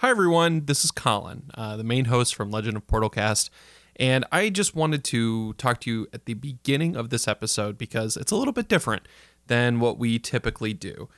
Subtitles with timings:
[0.00, 0.66] Hi, everyone.
[0.66, 3.48] This is Collin, uh, the main host from Legend of Portalcast.
[3.98, 8.14] And I just wanted to talk to you at the beginning of this episode because
[8.14, 9.08] it's a little bit different
[9.46, 11.08] than what we typically do.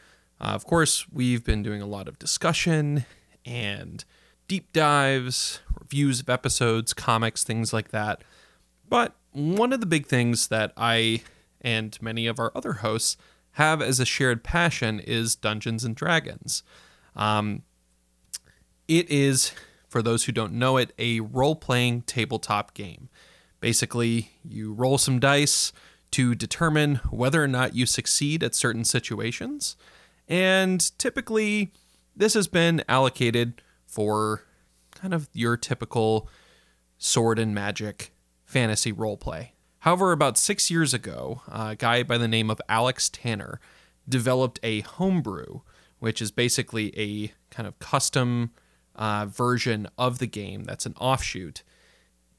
[0.41, 3.05] Uh, of course, we've been doing a lot of discussion
[3.45, 4.05] and
[4.47, 8.23] deep dives, reviews of episodes, comics, things like that.
[8.89, 11.23] But one of the big things that I
[11.61, 13.17] and many of our other hosts
[13.55, 16.63] have as a shared passion is Dungeons and Dragons.
[17.17, 17.65] Um,
[18.89, 19.53] it is,
[19.89, 23.09] for those who don't know it, a role playing tabletop game.
[23.61, 25.73] Basically, you roll some dice
[26.13, 29.77] to determine whether or not you succeed at certain situations.
[30.27, 31.73] And typically,
[32.17, 34.45] this has been allocated for
[34.95, 36.29] kind of your typical
[36.99, 38.13] sword and magic
[38.45, 39.51] fantasy roleplay.
[39.81, 43.61] However, about six years ago, a guy by the name of Alex Tanner
[44.09, 45.61] developed a homebrew,
[45.99, 48.51] which is basically a kind of custom
[48.99, 51.63] uh, version of the game that's an offshoot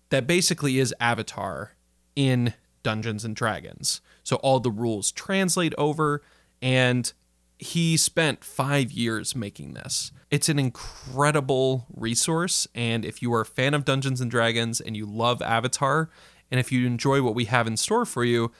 [0.09, 1.73] that basically is Avatar
[2.15, 2.53] in
[2.83, 4.01] Dungeons and Dragons.
[4.23, 6.21] So all the rules translate over,
[6.61, 7.11] and
[7.57, 10.11] he spent five years making this.
[10.29, 14.95] It's an incredible resource, and if you are a fan of Dungeons and Dragons and
[14.95, 16.09] you love Avatar,
[16.51, 18.51] and if you enjoy what we have in store for you,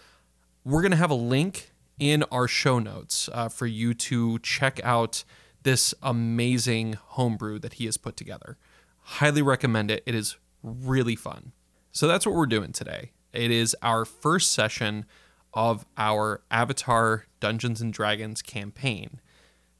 [0.64, 4.80] we're going to have a link in our show notes uh, for you to check
[4.84, 5.24] out
[5.64, 8.58] this amazing homebrew that he has put together.
[9.02, 10.04] Highly recommend it.
[10.06, 11.52] It is really fun.
[11.92, 13.12] So that's what we're doing today.
[13.34, 15.06] It is our first session
[15.54, 19.20] of our Avatar Dungeons and Dragons campaign.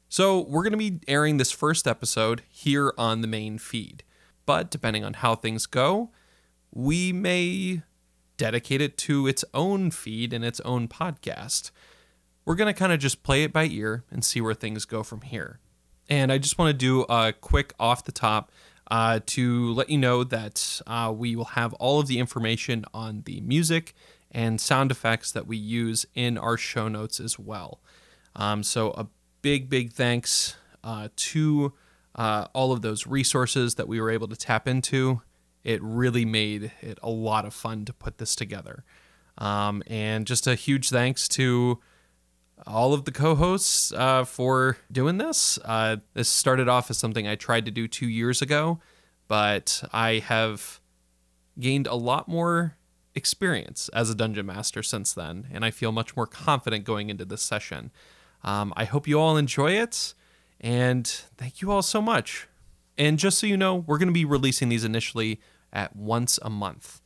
[0.08, 4.02] So we're going to be airing this first episode here on the main feed.
[4.44, 6.10] But depending on how things go,
[6.72, 7.82] we may
[8.36, 11.70] dedicate it to its own feed and its own podcast.
[12.44, 15.02] We're going to kind of just play it by ear and see where things go
[15.02, 15.60] from here.
[16.10, 18.50] And I just want to do a quick off the top
[18.90, 23.22] uh, to let you know that uh, we will have all of the information on
[23.24, 23.94] the music
[24.32, 27.80] and sound effects that we use in our show notes as well.
[28.34, 29.06] Um, so, a
[29.42, 31.72] big, big thanks uh, to
[32.16, 35.22] uh, all of those resources that we were able to tap into.
[35.62, 38.84] It really made it a lot of fun to put this together.
[39.38, 41.80] Um, and just a huge thanks to
[42.66, 45.58] all of the co-hosts uh, for doing this.
[45.64, 48.80] Uh, this started off as something I tried to do two years ago,
[49.28, 50.80] but I have
[51.58, 52.76] gained a lot more
[53.14, 57.24] experience as a dungeon master since then, and I feel much more confident going into
[57.24, 57.90] this session.
[58.42, 60.14] Um, I hope you all enjoy it,
[60.60, 62.48] and thank you all so much.
[62.96, 65.40] And just so you know, we're going to be releasing these initially
[65.72, 67.00] at once a month,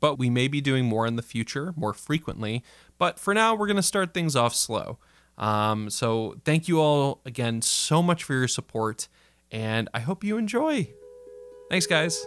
[0.00, 2.62] but we may be doing more in the future, more frequently.
[3.00, 4.98] But for now, we're going to start things off slow.
[5.38, 9.08] Um, so thank you all again so much for your support,
[9.50, 10.92] and I hope you enjoy.
[11.70, 12.26] Thanks, guys.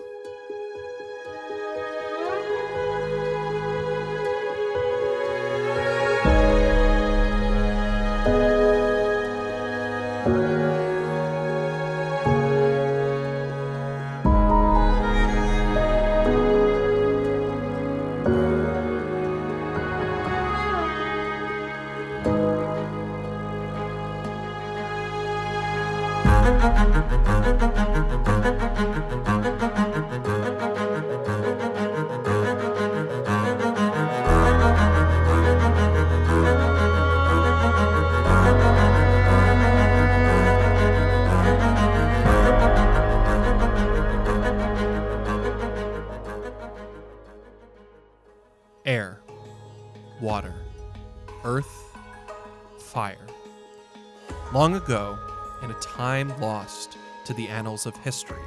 [57.74, 58.44] Annals of history,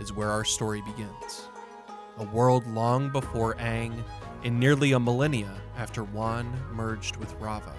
[0.00, 1.48] is where our story begins.
[2.18, 4.02] A world long before Aang,
[4.42, 7.76] and nearly a millennia after Wan merged with Raava,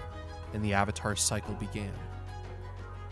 [0.54, 1.92] and the Avatar cycle began.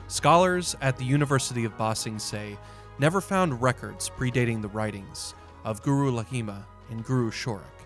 [0.08, 2.56] Scholars at the University of Ba Sing Se
[2.98, 7.84] never found records predating the writings of Guru Lahima and Guru Shorak,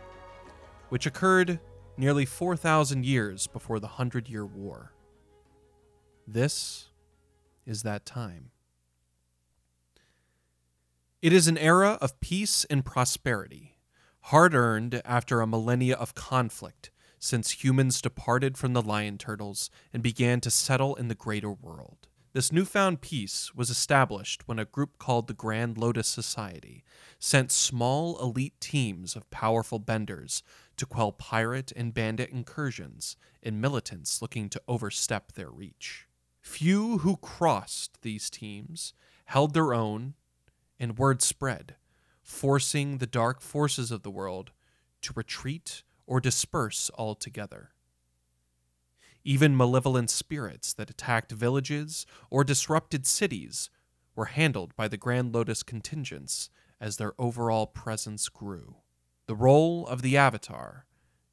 [0.91, 1.59] which occurred
[1.97, 4.93] nearly 4,000 years before the Hundred Year War.
[6.29, 6.91] This
[7.67, 8.53] is that time.
[11.23, 13.77] It is an era of peace and prosperity,
[14.23, 20.03] hard earned after a millennia of conflict since humans departed from the lion turtles and
[20.03, 22.09] began to settle in the greater world.
[22.33, 26.85] This newfound peace was established when a group called the Grand Lotus Society
[27.19, 30.43] sent small elite teams of powerful benders
[30.79, 36.07] to quell pirate and bandit incursions and militants looking to overstep their reach.
[36.41, 38.95] Few who crossed these teams
[39.27, 40.15] held their own
[40.81, 41.77] and word spread,
[42.23, 44.51] forcing the dark forces of the world
[45.03, 47.71] to retreat or disperse altogether.
[49.23, 53.69] Even malevolent spirits that attacked villages or disrupted cities
[54.17, 56.51] were handled by the Grand Lotus contingents
[56.81, 58.77] as their overall presence grew.
[59.27, 60.87] The role of the Avatar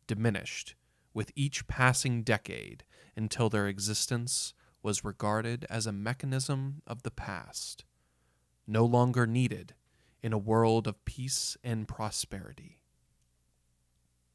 [0.06, 0.76] diminished
[1.14, 2.84] with each passing decade
[3.16, 4.54] until their existence
[4.84, 7.86] was regarded as a mechanism of the past,
[8.68, 9.74] no longer needed
[10.22, 12.80] in a world of peace and prosperity.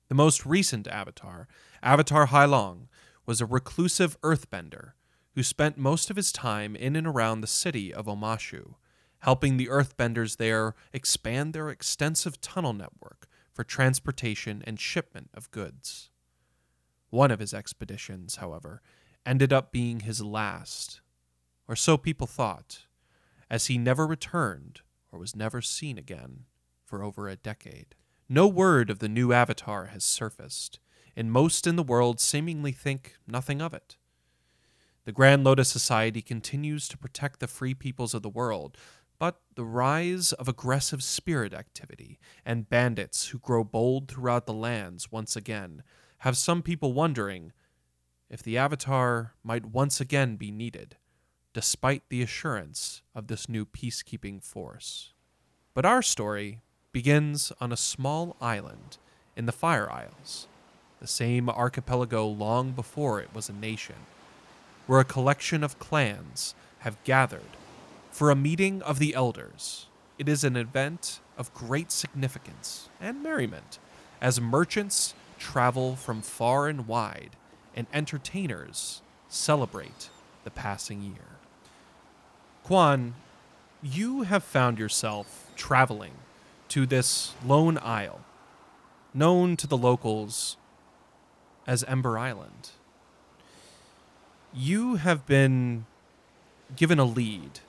[0.09, 1.49] The most recent Avatar,
[1.83, 2.89] Avatar Hai Long,
[3.27, 4.93] was a reclusive earthbender
[5.35, 8.75] who spent most of his time in and around the city of Omashu,
[9.21, 16.11] helping the earthbenders there expand their extensive tunnel network for transportation and shipment of goods.
[17.11, 18.83] One of his expeditions, however,
[19.25, 21.01] ended up being his last,
[21.69, 22.87] or so people thought,
[23.53, 24.81] as he never returned
[25.13, 26.47] or was never seen again
[26.87, 27.95] for over a decade.
[28.27, 30.81] No word of the new Avatar has surfaced,
[31.15, 33.99] and most in the world seemingly think nothing of it.
[35.05, 38.79] The Grand Lotus Society continues to protect the free peoples of the world,
[39.19, 45.13] but the rise of aggressive spirit activity and bandits who grow bold throughout the lands
[45.13, 45.83] once again
[46.21, 47.53] have some people wondering
[48.31, 50.97] if the Avatar might once again be needed,
[51.53, 55.13] despite the assurance of this new peacekeeping force.
[55.75, 56.61] But our story
[56.93, 58.99] begins on a small island
[59.37, 60.47] in the Fire Isles,
[61.01, 63.97] the same archipelago long before it was a nation,
[64.87, 67.57] where a collection of clans have gathered
[68.11, 69.87] for a meeting of the elders.
[70.19, 73.79] It is an event of great significance and merriment
[74.21, 77.31] as merchants travel from far and wide
[77.75, 80.11] and entertainers celebrate
[80.45, 81.32] the passing year.
[82.65, 83.15] Quan,
[83.83, 86.13] you have found yourself traveling
[86.69, 88.21] to this lone isle,
[89.13, 90.57] known to the locals
[91.67, 92.71] as Ember Island.
[94.55, 95.87] You have been
[96.77, 97.61] given a lead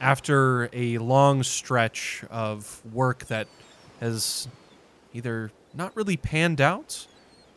[0.00, 3.46] after a long stretch of work that
[4.00, 4.48] has
[5.14, 7.06] either not really panned out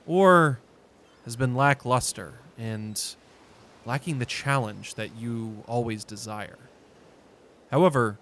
[0.05, 0.59] or
[1.25, 3.15] has been lackluster and
[3.85, 6.57] lacking the challenge that you always desire.
[7.71, 8.17] However,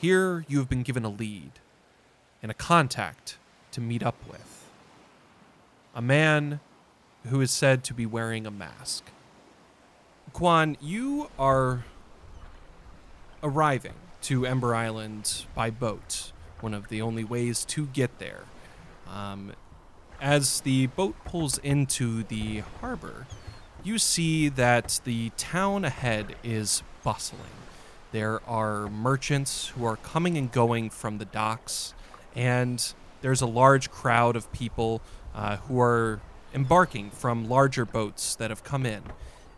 [0.00, 1.52] here you have been given a lead
[2.42, 3.38] and a contact
[3.72, 4.66] to meet up with.
[5.94, 6.60] A man
[7.26, 9.04] who is said to be wearing a mask.
[10.32, 11.84] Quan, you are
[13.42, 18.44] arriving to Ember Island by boat, one of the only ways to get there.
[19.08, 19.52] Um,
[20.20, 23.26] as the boat pulls into the harbor,
[23.88, 27.40] you see that the town ahead is bustling.
[28.12, 31.94] There are merchants who are coming and going from the docks,
[32.36, 32.92] and
[33.22, 35.00] there's a large crowd of people
[35.34, 36.20] uh, who are
[36.54, 39.02] embarking from larger boats that have come in.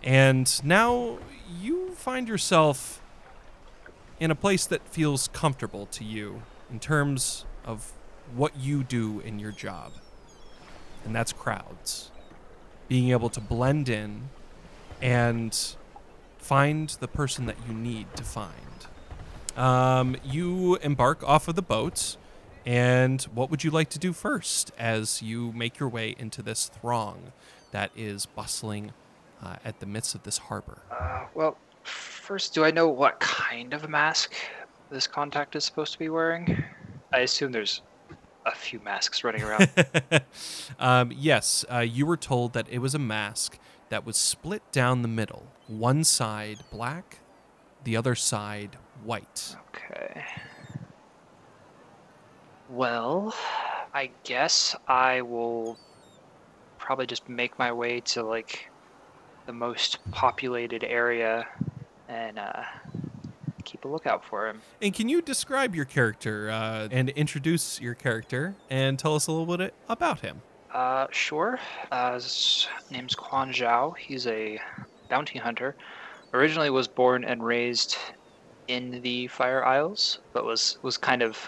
[0.03, 1.19] And now
[1.61, 3.03] you find yourself
[4.21, 7.93] in a place that feels comfortable to you in terms of
[8.35, 9.93] what you do in your job
[11.05, 12.11] and that's crowds.
[12.91, 14.29] Being able to blend in
[15.01, 15.57] and
[16.39, 18.53] find the person that you need to find.
[19.57, 22.17] Um, you embark off of the boat,
[22.67, 26.67] and what would you like to do first as you make your way into this
[26.67, 27.32] throng
[27.70, 28.93] that is bustling
[29.41, 30.82] uh, at the midst of this harbor?
[30.91, 34.35] Uh, well, first, do I know what kind of mask
[34.91, 36.65] this contact is supposed to be wearing?
[37.13, 37.82] I assume there's
[38.47, 39.69] a few masks running around.
[40.79, 43.59] um, yes, uh, you were told that it was a mask
[43.91, 45.47] that was split down the middle.
[45.67, 47.19] One side black,
[47.85, 49.56] the other side white.
[49.69, 50.25] Okay.
[52.69, 53.35] Well,
[53.93, 55.77] I guess I will
[56.79, 58.70] probably just make my way to like
[59.47, 61.47] the most populated area
[62.09, 62.63] and uh,
[63.70, 64.60] keep a lookout for him.
[64.82, 69.32] And can you describe your character uh, and introduce your character and tell us a
[69.32, 70.43] little bit about him?
[70.72, 71.58] Uh, sure.
[71.91, 73.96] Uh, his name's Quan Zhao.
[73.96, 74.58] He's a
[75.08, 75.77] bounty hunter.
[76.32, 77.96] Originally was born and raised
[78.69, 81.39] in the Fire Isles, but was was kind of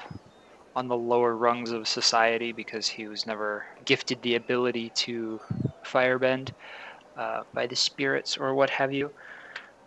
[0.75, 5.39] on the lower rungs of society because he was never gifted the ability to
[5.85, 6.53] firebend
[7.17, 9.11] uh, by the spirits or what have you.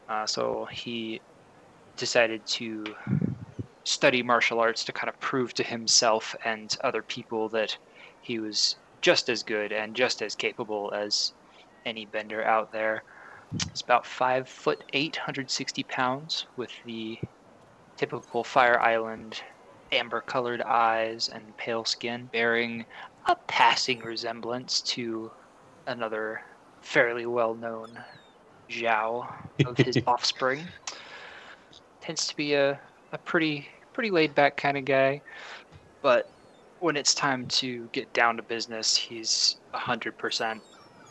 [0.08, 1.20] Uh, so he
[1.96, 2.84] decided to
[3.84, 7.78] study martial arts to kind of prove to himself and other people that
[8.22, 11.34] he was just as good and just as capable as
[11.86, 13.04] any bender out there.
[13.52, 17.20] He's about five foot eight, 160 pounds, with the
[17.98, 19.42] typical Fire Island
[19.92, 22.86] amber colored eyes and pale skin, bearing
[23.28, 25.32] a passing resemblance to
[25.88, 26.42] another
[26.82, 27.98] fairly well known
[28.70, 29.28] Zhao
[29.66, 30.68] of his offspring.
[32.06, 32.80] Tends to be a,
[33.14, 35.22] a pretty pretty laid back kind of guy,
[36.04, 36.30] but
[36.80, 40.62] when it's time to get down to business, he's hundred percent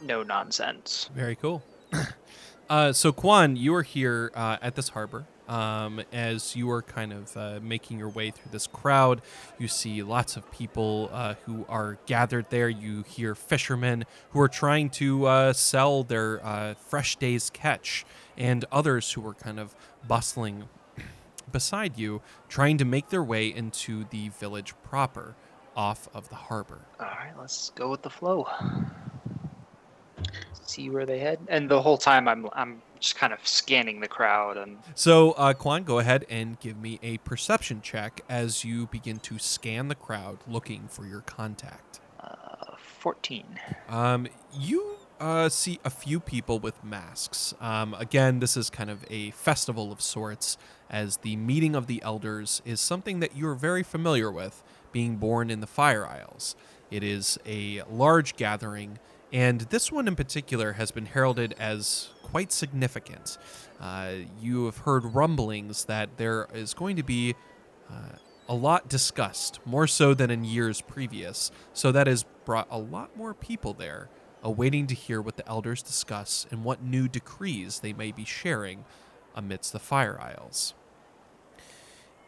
[0.03, 1.11] no nonsense.
[1.13, 1.65] Very cool.
[2.71, 5.25] uh, so Quan, you are here uh, at this harbor.
[5.49, 9.21] Um, as you are kind of uh, making your way through this crowd,
[9.59, 12.69] you see lots of people uh, who are gathered there.
[12.69, 18.07] You hear fishermen who are trying to uh, sell their uh, fresh day's catch,
[18.39, 19.75] and others who are kind of
[20.09, 20.65] bustling
[21.51, 25.35] beside you, trying to make their way into the village proper
[25.77, 26.81] off of the harbor.
[27.01, 28.47] All right, let's go with the flow.
[30.67, 31.39] See where they head.
[31.49, 34.79] And the whole time, I'm I'm just kind of scanning the crowd and.
[34.95, 39.39] So, uh, Quan, go ahead and give me a perception check as you begin to
[39.39, 42.01] scan the crowd, looking for your contact.
[42.19, 43.45] Uh, Fourteen.
[43.89, 44.27] Um,
[44.59, 47.55] you uh, see a few people with masks.
[47.61, 50.59] Um, again, this is kind of a festival of sorts,
[50.91, 55.51] as the meeting of the elders is something that you're very familiar with, being born
[55.51, 56.55] in the Fire Isles.
[56.91, 58.99] It is a large gathering,
[59.33, 63.39] and this one in particular has been heralded as quite significant.
[63.81, 67.35] Uh, you have heard rumblings that there is going to be
[67.91, 68.17] uh,
[68.49, 73.17] a lot discussed, more so than in years previous, so that has brought a lot
[73.17, 74.09] more people there,
[74.45, 78.85] awaiting to hear what the elders discuss and what new decrees they may be sharing
[79.35, 80.75] amidst the Fire Isles.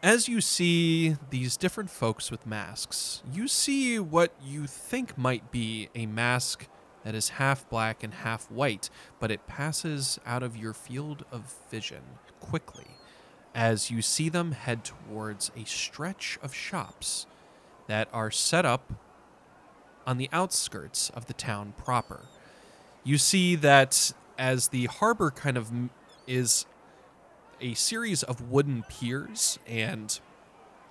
[0.03, 5.89] As you see these different folks with masks, you see what you think might be
[5.95, 6.67] a mask
[7.03, 11.55] that is half black and half white, but it passes out of your field of
[11.69, 12.01] vision
[12.39, 12.87] quickly
[13.57, 17.25] as you see them head towards a stretch of shops
[17.87, 18.93] that are set up
[20.07, 22.21] on the outskirts of the town proper.
[23.03, 25.71] You see that as the harbor kind of
[26.25, 26.65] is
[27.59, 30.19] a series of wooden piers and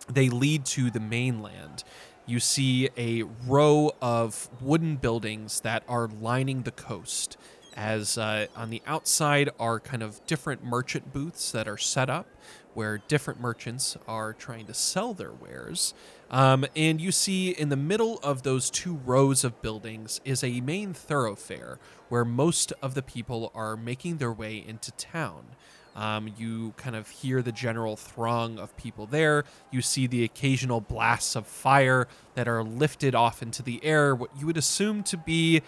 [0.08, 1.82] they lead to the mainland.
[2.26, 7.36] You see a row of wooden buildings that are lining the coast.
[7.74, 12.26] As uh, on the outside are kind of different merchant booths that are set up
[12.74, 15.94] where different merchants are trying to sell their wares.
[16.30, 20.60] Um, and you see in the middle of those two rows of buildings is a
[20.60, 21.78] main thoroughfare
[22.08, 25.46] where most of the people are making their way into town.
[25.94, 29.44] Um, you kind of hear the general throng of people there.
[29.70, 34.30] You see the occasional blasts of fire that are lifted off into the air, what
[34.38, 35.62] you would assume to be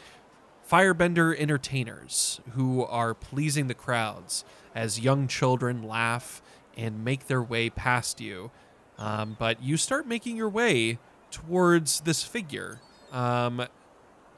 [0.70, 6.42] firebender entertainers who are pleasing the crowds as young children laugh
[6.76, 8.50] and make their way past you.
[8.98, 11.00] Um, but you start making your way
[11.30, 12.82] towards this figure.
[13.10, 13.66] Um,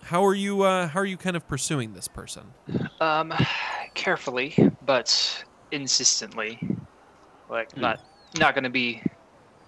[0.04, 0.62] how are you?
[0.62, 2.54] Uh, how are you kind of pursuing this person?
[3.00, 3.32] Um,
[3.94, 6.60] carefully, but insistently.
[7.48, 7.80] Like Hmm.
[7.80, 8.00] not
[8.38, 9.02] not going to be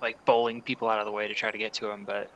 [0.03, 2.31] like bowling people out of the way to try to get to him, but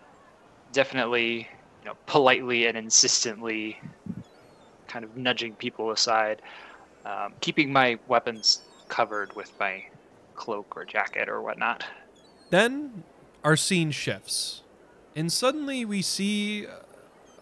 [0.72, 1.48] definitely,
[1.82, 3.78] you know, politely and insistently,
[4.88, 6.40] kind of nudging people aside,
[7.04, 9.82] um, keeping my weapons covered with my
[10.34, 11.84] cloak or jacket or whatnot.
[12.50, 13.04] Then
[13.42, 14.62] our scene shifts,
[15.14, 16.66] and suddenly we see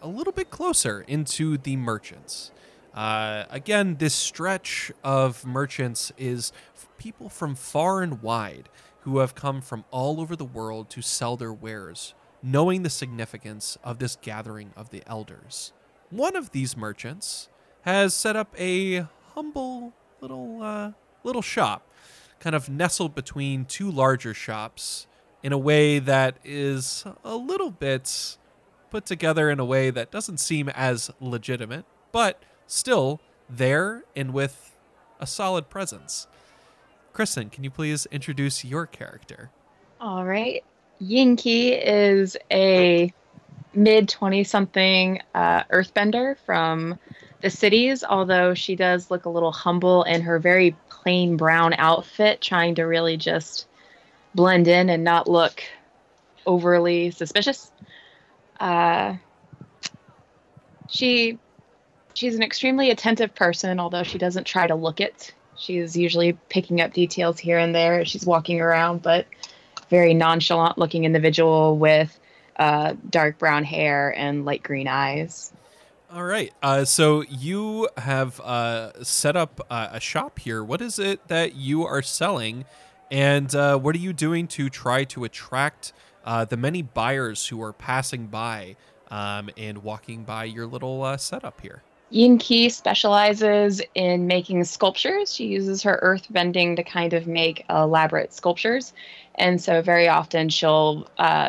[0.01, 2.51] a little bit closer into the merchants.
[2.95, 6.53] Uh, again, this stretch of merchants is
[6.99, 8.69] people from far and wide
[9.01, 13.77] who have come from all over the world to sell their wares, knowing the significance
[13.85, 15.73] of this gathering of the elders.
[16.11, 17.49] One of these merchants
[17.83, 20.93] has set up a humble little uh,
[21.23, 21.87] little shop,
[22.45, 25.07] kind of nestled between two larger shops,
[25.43, 28.37] in a way that is a little bit
[28.91, 34.77] put together in a way that doesn't seem as legitimate, but still there and with
[35.19, 36.27] a solid presence.
[37.15, 39.51] Kristen, can you please introduce your character?
[39.99, 40.63] All right.
[40.99, 43.11] Yin Ki is a
[43.73, 46.99] mid 20 something uh, earthbender from
[47.45, 52.41] the cities, although she does look a little humble in her very plain brown outfit,
[52.41, 53.67] trying to really just
[54.35, 55.63] blend in and not look
[56.47, 57.71] overly suspicious.
[58.59, 59.17] Uh,
[60.89, 61.39] she
[62.15, 65.35] she's an extremely attentive person, although she doesn't try to look it.
[65.59, 69.27] She's usually picking up details here and there as she's walking around, but
[69.91, 72.19] very nonchalant looking individual with
[72.59, 75.54] uh, dark brown hair and light green eyes.
[76.15, 76.53] All right.
[76.63, 80.63] Uh, so you have uh, set up uh, a shop here.
[80.63, 82.67] What is it that you are selling,
[83.11, 85.93] And uh, what are you doing to try to attract
[86.25, 88.77] uh, the many buyers who are passing by
[89.11, 91.83] um, and walking by your little uh, setup here?
[92.11, 95.35] Yin Ki specializes in making sculptures.
[95.35, 98.93] She uses her earth bending to kind of make elaborate sculptures.
[99.35, 101.09] And so, very often, she'll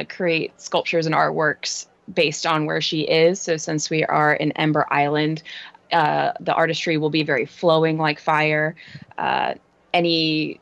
[0.09, 3.39] create sculptures and artworks based on where she is.
[3.41, 5.43] So, since we are in Ember Island,
[5.91, 8.75] uh, the artistry will be very flowing like fire.
[9.17, 9.55] Uh,
[9.93, 10.59] any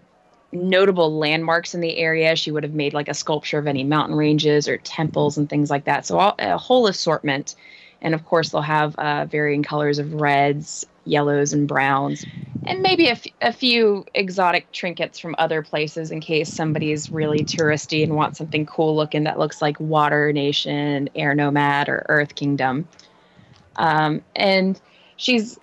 [0.51, 4.15] notable landmarks in the area, she would have made like a sculpture of any mountain
[4.15, 6.05] ranges or temples and things like that.
[6.05, 7.55] So, all, a whole assortment
[8.03, 12.25] and of course, they'll have uh, varying colors of reds, yellows, and browns,
[12.65, 17.43] and maybe a, f- a few exotic trinkets from other places in case somebody's really
[17.43, 22.35] touristy and wants something cool looking that looks like Water Nation, Air Nomad, or Earth
[22.35, 22.87] Kingdom.
[23.75, 24.79] Um, and
[25.17, 25.59] she's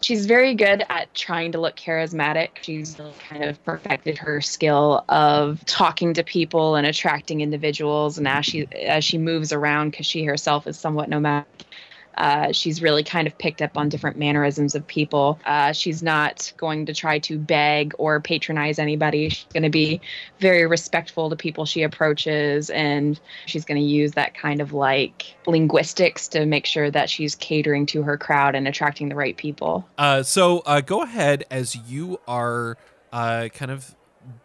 [0.00, 2.48] she's very good at trying to look charismatic.
[2.62, 2.96] She's
[3.28, 8.18] kind of perfected her skill of talking to people and attracting individuals.
[8.18, 11.46] And as she as she moves around, because she herself is somewhat nomadic,
[12.16, 15.38] uh, she's really kind of picked up on different mannerisms of people.
[15.44, 19.28] Uh, she's not going to try to beg or patronize anybody.
[19.28, 20.00] She's going to be
[20.38, 25.34] very respectful to people she approaches, and she's going to use that kind of like
[25.46, 29.88] linguistics to make sure that she's catering to her crowd and attracting the right people.
[29.98, 32.76] Uh, so uh, go ahead as you are
[33.12, 33.94] uh, kind of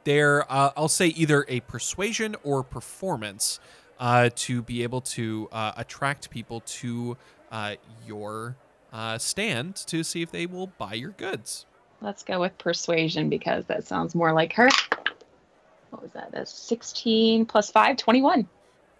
[0.04, 0.50] there.
[0.52, 3.60] I'll say either a persuasion or performance.
[4.00, 7.18] to be able to attract people to
[7.52, 7.76] uh,
[8.06, 8.56] your
[8.92, 11.66] uh, stand to see if they will buy your goods.
[12.02, 14.70] Let's go with persuasion because that sounds more like her.
[15.90, 16.32] What was that?
[16.32, 18.48] That's 16 plus 5, 21.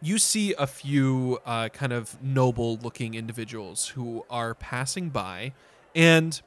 [0.02, 5.54] You see a few uh, kind of noble looking individuals who are passing by,
[5.96, 6.40] and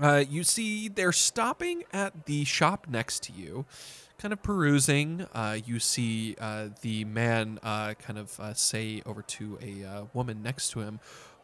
[0.00, 3.64] uh, you see they're stopping at the shop next to you,
[4.18, 5.26] kind of perusing.
[5.32, 10.04] Uh, you see uh, the man uh, kind of uh, say over to a uh,
[10.12, 11.00] woman next to him,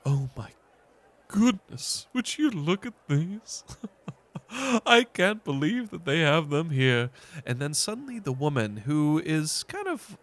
[0.09, 0.51] Oh my
[1.27, 3.65] goodness, would you look at these?
[4.87, 7.11] I can't believe that they have them here.
[7.45, 10.17] And then suddenly the woman, who is kind of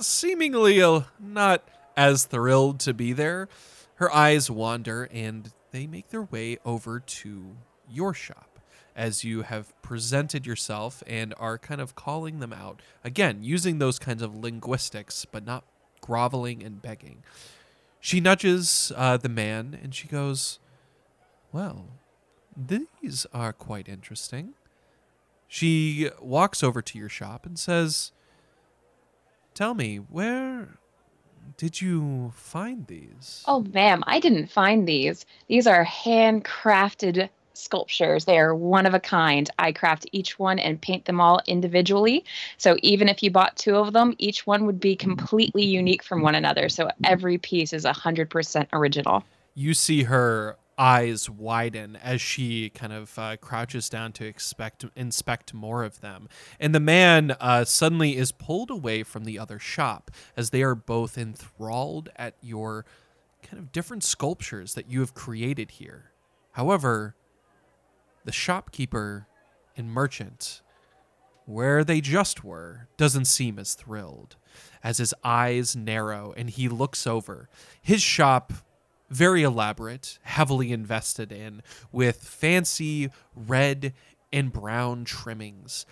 [0.00, 1.68] seemingly uh, not
[1.98, 3.46] as thrilled to be there,
[3.96, 7.56] her eyes wander and they make their way over to
[7.90, 8.58] your shop
[8.96, 12.80] as you have presented yourself and are kind of calling them out.
[13.04, 15.62] Again, using those kinds of linguistics, but not
[16.00, 17.22] groveling and begging.
[18.06, 20.60] She nudges uh, the man and she goes,
[21.50, 21.88] Well,
[22.56, 24.54] these are quite interesting.
[25.48, 28.12] She walks over to your shop and says,
[29.54, 30.78] Tell me, where
[31.56, 33.42] did you find these?
[33.48, 35.26] Oh, ma'am, I didn't find these.
[35.48, 38.24] These are handcrafted sculptures.
[38.24, 39.48] They are one of a kind.
[39.58, 42.24] I craft each one and paint them all individually.
[42.58, 46.22] So even if you bought two of them, each one would be completely unique from
[46.22, 46.68] one another.
[46.68, 49.24] So every piece is 100% original.
[49.54, 55.54] You see her eyes widen as she kind of uh, crouches down to expect inspect
[55.54, 56.28] more of them
[56.60, 60.74] and the man uh, suddenly is pulled away from the other shop as they are
[60.74, 62.84] both enthralled at your
[63.42, 66.10] kind of different sculptures that you have created here
[66.52, 67.14] however
[68.26, 69.26] the shopkeeper
[69.76, 70.60] and merchant,
[71.46, 74.36] where they just were, doesn't seem as thrilled.
[74.82, 77.48] As his eyes narrow and he looks over,
[77.80, 78.52] his shop,
[79.08, 81.62] very elaborate, heavily invested in,
[81.92, 83.92] with fancy red
[84.32, 85.86] and brown trimmings,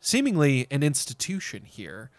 [0.00, 2.10] seemingly an institution here.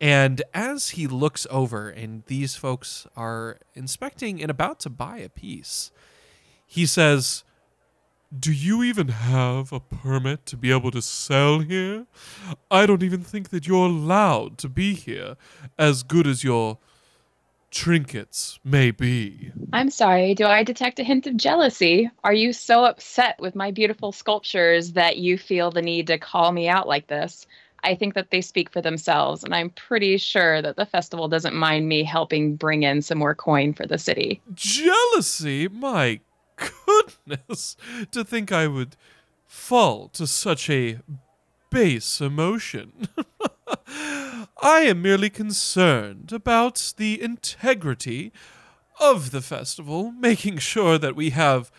[0.00, 5.28] And as he looks over and these folks are inspecting and about to buy a
[5.28, 5.90] piece,
[6.66, 7.44] he says,
[8.38, 12.06] do you even have a permit to be able to sell here?
[12.70, 15.36] I don't even think that you're allowed to be here,
[15.78, 16.78] as good as your
[17.70, 19.52] trinkets may be.
[19.72, 22.10] I'm sorry, do I detect a hint of jealousy?
[22.24, 26.52] Are you so upset with my beautiful sculptures that you feel the need to call
[26.52, 27.46] me out like this?
[27.82, 31.54] I think that they speak for themselves, and I'm pretty sure that the festival doesn't
[31.54, 34.40] mind me helping bring in some more coin for the city.
[34.54, 35.66] Jealousy?
[35.68, 36.20] My
[36.86, 37.76] goodness,
[38.10, 38.96] to think I would
[39.46, 40.98] fall to such a
[41.70, 43.08] base emotion.
[44.62, 48.32] I am merely concerned about the integrity
[49.00, 51.70] of the festival, making sure that we have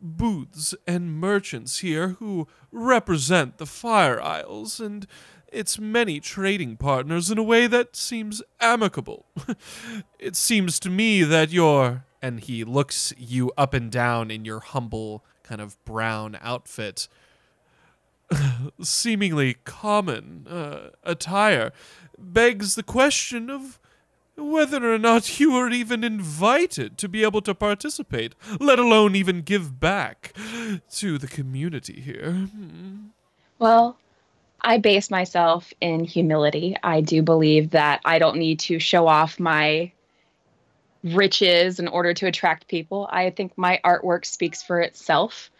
[0.00, 5.06] booths and merchants here who represent the Fire Isles and
[5.52, 9.26] its many trading partners in a way that seems amicable.
[10.18, 14.60] it seems to me that your and he looks you up and down in your
[14.60, 17.08] humble kind of brown outfit.
[18.80, 21.72] seemingly common uh, attire
[22.18, 23.78] begs the question of
[24.36, 29.42] whether or not you were even invited to be able to participate, let alone even
[29.42, 30.32] give back
[30.90, 32.48] to the community here.
[33.58, 33.98] Well,
[34.62, 36.76] I base myself in humility.
[36.82, 39.92] I do believe that I don't need to show off my
[41.02, 43.08] riches in order to attract people.
[43.10, 45.50] I think my artwork speaks for itself.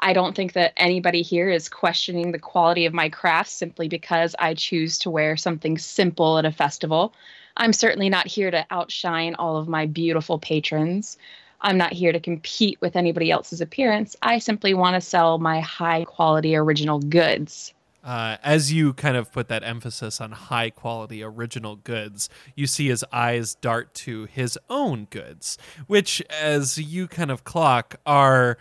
[0.00, 4.34] I don't think that anybody here is questioning the quality of my craft simply because
[4.38, 7.14] I choose to wear something simple at a festival.
[7.56, 11.18] I'm certainly not here to outshine all of my beautiful patrons.
[11.60, 14.16] I'm not here to compete with anybody else's appearance.
[14.20, 17.72] I simply want to sell my high quality original goods.
[18.04, 22.88] Uh, as you kind of put that emphasis on high quality original goods, you see
[22.88, 28.58] his eyes dart to his own goods, which, as you kind of clock, are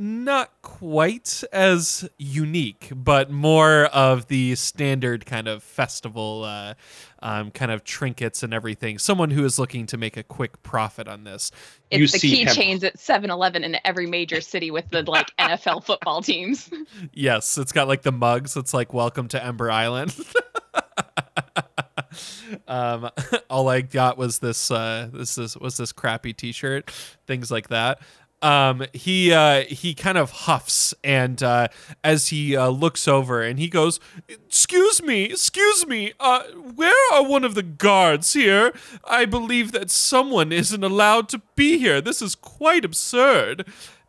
[0.00, 6.72] not quite as unique, but more of the standard kind of festival uh,
[7.20, 8.98] um, kind of trinkets and everything.
[8.98, 11.50] Someone who is looking to make a quick profit on this.
[11.90, 16.22] It's you the keychains at 7-Eleven in every major city with the like NFL football
[16.22, 16.70] teams.
[17.12, 18.56] Yes, it's got like the mugs.
[18.56, 20.16] It's like "Welcome to Ember Island."
[22.68, 23.10] um,
[23.50, 24.70] all I got was this.
[24.70, 26.90] Uh, this is was this crappy T-shirt,
[27.26, 28.00] things like that
[28.42, 31.68] um, he uh, he kind of huffs and uh,
[32.02, 36.12] as he uh, looks over and he goes, "Excuse me, excuse me.
[36.18, 38.72] Uh, where are one of the guards here?
[39.04, 42.00] I believe that someone isn't allowed to be here.
[42.00, 43.66] This is quite absurd."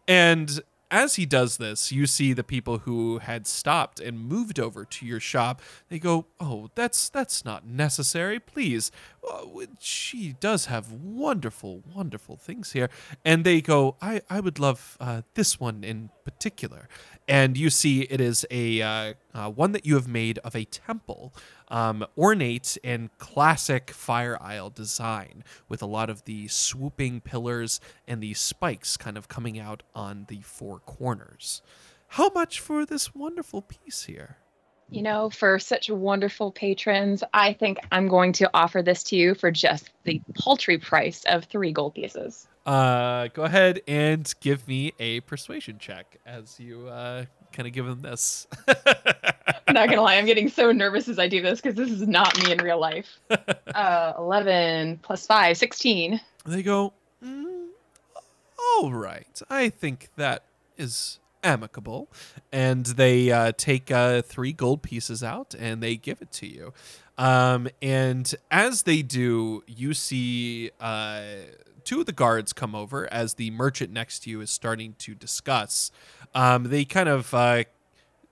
[0.08, 0.62] And
[0.92, 5.06] as he does this, you see the people who had stopped and moved over to
[5.06, 5.62] your shop.
[5.90, 8.40] They go, "Oh, that's that's not necessary.
[8.40, 8.92] Please,
[9.28, 9.46] uh,
[9.80, 12.90] she does have wonderful, wonderful things here."
[13.24, 16.90] And they go, "I I would love uh, this one in particular."
[17.28, 20.66] And you see, it is a uh, uh one that you have made of a
[20.66, 21.34] temple
[21.72, 28.22] um, ornate and classic fire isle design with a lot of the swooping pillars and
[28.22, 31.64] the spikes kind of coming out on the four corners.
[32.10, 34.38] How much for this wonderful piece here?
[34.90, 39.34] You know, for such wonderful patrons, I think I'm going to offer this to you
[39.34, 42.46] for just the paltry price of three gold pieces.
[42.66, 47.86] Uh, go ahead and give me a persuasion check as you uh, kind of give
[47.86, 48.48] them this.
[48.68, 52.08] I'm not gonna lie, I'm getting so nervous as I do this because this is
[52.08, 53.20] not me in real life.
[53.74, 56.20] Uh, 11 plus 5, 16.
[56.46, 56.92] They go,
[57.24, 57.68] mm,
[58.60, 59.42] all right.
[59.50, 60.44] I think that
[60.78, 62.10] is amicable.
[62.52, 66.74] And they uh, take uh, three gold pieces out and they give it to you.
[67.18, 71.22] Um, and as they do, you see uh,
[71.92, 75.14] two of the guards come over as the merchant next to you is starting to
[75.14, 75.92] discuss.
[76.34, 77.66] Um, they kind of uh,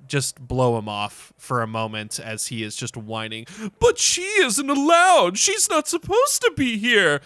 [0.07, 3.45] just blow him off for a moment as he is just whining,
[3.77, 5.37] But she isn't allowed.
[5.37, 7.19] She's not supposed to be here.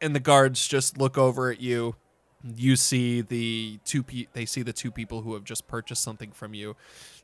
[0.00, 1.96] And the guards just look over at you.
[2.44, 6.30] You see the two pe- they see the two people who have just purchased something
[6.30, 6.76] from you.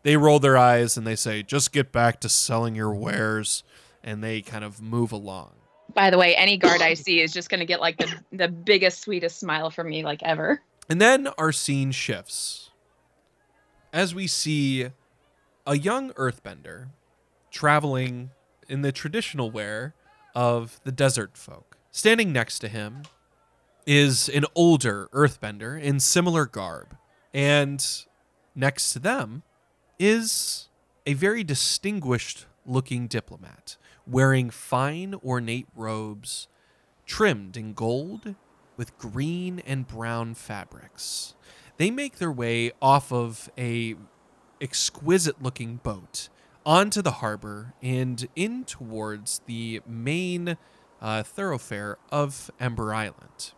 [0.02, 3.62] They roll their eyes and they say, "Just get back to selling your wares."
[4.02, 5.61] And they kind of move along.
[5.94, 8.48] By the way, any guard I see is just going to get like the the
[8.48, 10.60] biggest sweetest smile from me like ever.
[10.88, 12.70] And then our scene shifts
[13.92, 14.88] as we see
[15.66, 16.88] a young earthbender
[17.50, 18.30] traveling
[18.68, 19.94] in the traditional wear
[20.34, 21.76] of the desert folk.
[21.90, 23.02] Standing next to him
[23.86, 26.96] is an older earthbender in similar garb,
[27.34, 27.84] and
[28.54, 29.42] next to them
[29.98, 30.68] is
[31.06, 36.48] a very distinguished looking diplomat wearing fine ornate robes
[37.06, 38.34] trimmed in gold
[38.76, 41.34] with green and brown fabrics
[41.76, 43.94] they make their way off of a
[44.60, 46.28] exquisite looking boat
[46.64, 50.56] onto the harbor and in towards the main
[51.00, 53.52] uh, thoroughfare of Ember Island.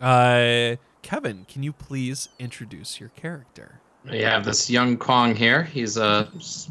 [0.00, 3.80] Uh, Kevin, can you please introduce your character?
[4.04, 5.64] We have this young Kyung here.
[5.64, 6.28] He's uh,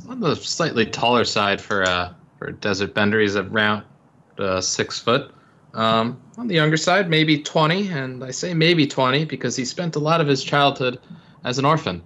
[0.08, 3.20] on the slightly taller side for uh, for desert bender.
[3.20, 3.84] He's around
[4.40, 5.32] uh, six foot.
[5.74, 9.96] Um, on the younger side, maybe 20, and I say maybe 20 because he spent
[9.96, 11.00] a lot of his childhood
[11.44, 12.02] as an orphan.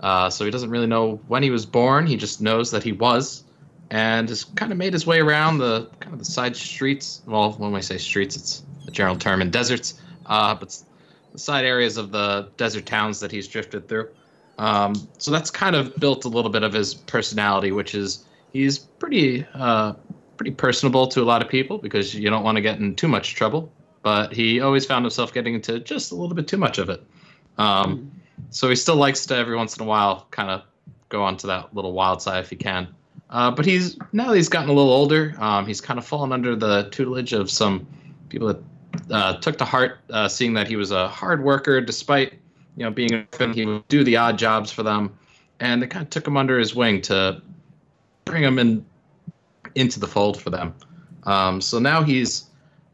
[0.00, 2.06] Uh, so he doesn't really know when he was born.
[2.06, 3.44] He just knows that he was,
[3.90, 7.22] and has kind of made his way around the kind of the side streets.
[7.26, 10.80] Well, when I say streets, it's a general term in deserts, uh, but
[11.32, 14.10] the side areas of the desert towns that he's drifted through.
[14.58, 18.78] Um, so that's kind of built a little bit of his personality, which is he's
[18.78, 19.94] pretty uh,
[20.36, 23.08] pretty personable to a lot of people because you don't want to get in too
[23.08, 23.72] much trouble.
[24.02, 27.04] But he always found himself getting into just a little bit too much of it.
[27.58, 28.10] Um,
[28.50, 30.62] so he still likes to every once in a while kind of
[31.08, 32.88] go onto that little wild side if he can.
[33.30, 36.32] Uh, but he's now that he's gotten a little older, um, he's kind of fallen
[36.32, 37.86] under the tutelage of some
[38.28, 38.62] people that
[39.10, 42.34] uh, took to heart, uh, seeing that he was a hard worker, despite
[42.76, 45.18] you know being a he would do the odd jobs for them,
[45.60, 47.42] and they kind of took him under his wing to
[48.24, 48.84] bring him in
[49.74, 50.74] into the fold for them.
[51.24, 52.46] Um, so now he's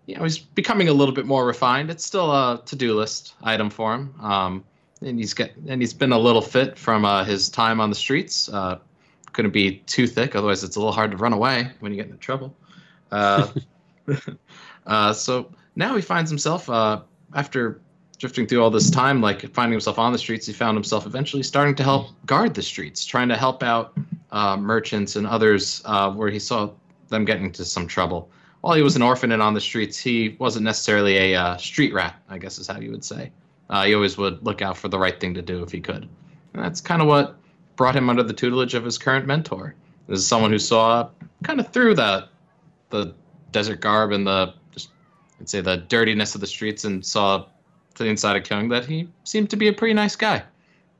[0.06, 1.90] you know he's becoming a little bit more refined.
[1.90, 4.14] It's still a to-do list item for him.
[4.20, 4.64] Um,
[5.00, 7.96] and he's get and he's been a little fit from uh, his time on the
[7.96, 8.48] streets.
[8.48, 8.78] Uh,
[9.32, 12.06] couldn't be too thick, otherwise it's a little hard to run away when you get
[12.06, 12.54] into trouble.
[13.10, 13.48] Uh,
[14.86, 17.00] uh, so now he finds himself uh,
[17.34, 17.80] after
[18.22, 20.46] drifting through all this time, like finding himself on the streets.
[20.46, 23.98] He found himself eventually starting to help guard the streets, trying to help out
[24.30, 26.70] uh, merchants and others uh, where he saw
[27.08, 28.30] them getting into some trouble.
[28.60, 31.92] While he was an orphan and on the streets, he wasn't necessarily a uh, street
[31.92, 33.32] rat, I guess is how you would say.
[33.68, 36.08] Uh, he always would look out for the right thing to do if he could.
[36.54, 37.34] And that's kind of what
[37.74, 39.74] brought him under the tutelage of his current mentor.
[40.06, 41.08] This is someone who saw
[41.42, 42.28] kind of through that
[42.90, 43.14] the
[43.50, 44.90] desert garb and the just
[45.40, 47.46] I'd say the dirtiness of the streets and saw
[47.94, 50.42] to the inside of Kyung that he seemed to be a pretty nice guy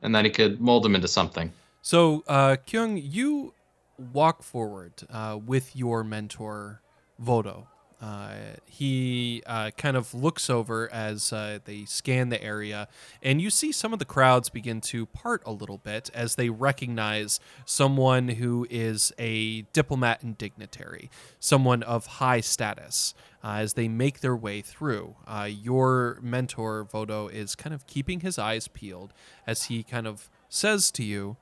[0.01, 1.51] and that he could mold him into something.
[1.81, 3.53] So, uh, Kyung, you
[3.97, 6.81] walk forward uh, with your mentor,
[7.21, 7.67] Vodo.
[8.03, 8.33] Uh,
[8.65, 12.89] he uh, kind of looks over as uh, they scan the area,
[13.21, 16.49] and you see some of the crowds begin to part a little bit as they
[16.49, 23.13] recognize someone who is a diplomat and dignitary, someone of high status.
[23.43, 28.21] Uh, as they make their way through, uh, your mentor Vodo is kind of keeping
[28.21, 29.13] his eyes peeled
[29.45, 31.35] as he kind of says to you,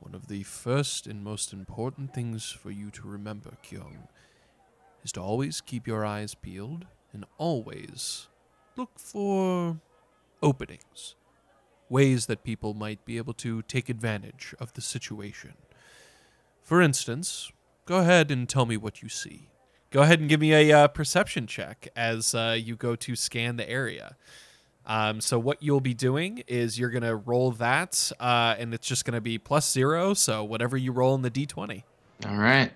[0.00, 4.08] "One of the first and most important things for you to remember, Kyung."
[5.04, 8.28] is to always keep your eyes peeled and always
[8.76, 9.80] look for
[10.42, 11.14] openings,
[11.88, 15.54] ways that people might be able to take advantage of the situation.
[16.62, 17.50] For instance,
[17.84, 19.48] go ahead and tell me what you see.
[19.92, 23.56] Go ahead and give me a uh, perception check as uh, you go to scan
[23.56, 24.16] the area.
[24.86, 29.04] Um, so what you'll be doing is you're gonna roll that, uh, and it's just
[29.04, 30.14] gonna be plus zero.
[30.14, 31.82] So whatever you roll in the d20.
[32.26, 32.72] All right.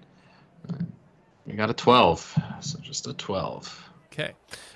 [1.47, 2.39] We got a 12.
[2.61, 3.91] So just a 12.
[4.13, 4.33] Okay.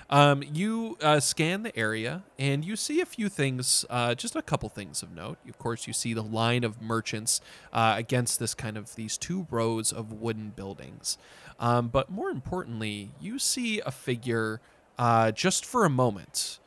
[0.09, 4.43] Um, you uh, scan the area and you see a few things, uh, just a
[4.43, 5.39] couple things of note.
[5.49, 7.41] Of course, you see the line of merchants
[7.73, 11.17] uh, against this kind of these two rows of wooden buildings.
[11.61, 14.61] Um, but more importantly, you see a figure
[14.99, 16.59] uh, just for a moment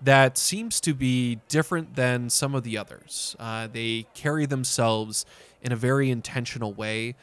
[0.00, 3.34] that seems to be different than some of the others.
[3.38, 5.24] Uh, they carry themselves
[5.62, 7.14] in a very intentional way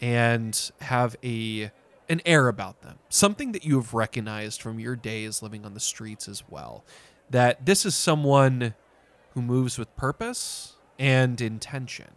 [0.00, 1.70] and have a
[2.10, 5.80] an air about them, something that you have recognized from your days living on the
[5.80, 6.82] streets as well.
[7.28, 8.74] That this is someone
[9.34, 12.12] who moves with purpose and intention.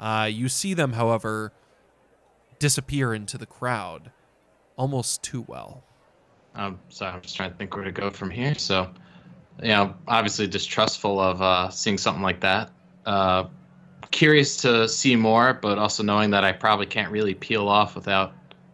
[0.00, 1.52] Uh, you see them, however,
[2.58, 4.10] disappear into the crowd
[4.76, 5.82] almost too well.
[6.54, 8.54] Um, so I'm just trying to think where to go from here.
[8.54, 8.90] So,
[9.62, 12.70] you know, obviously distrustful of uh, seeing something like that.
[13.06, 13.44] Uh,
[14.10, 18.32] curious to see more, but also knowing that I probably can't really peel off without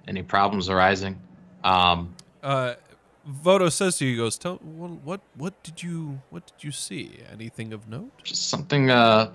[0.08, 1.18] any problems arising.
[1.62, 2.74] Um, Uh,
[3.42, 6.70] Vodo says to you, he goes, "Tell what, what what did you what did you
[6.70, 7.20] see?
[7.32, 9.30] Anything of note?" just something uh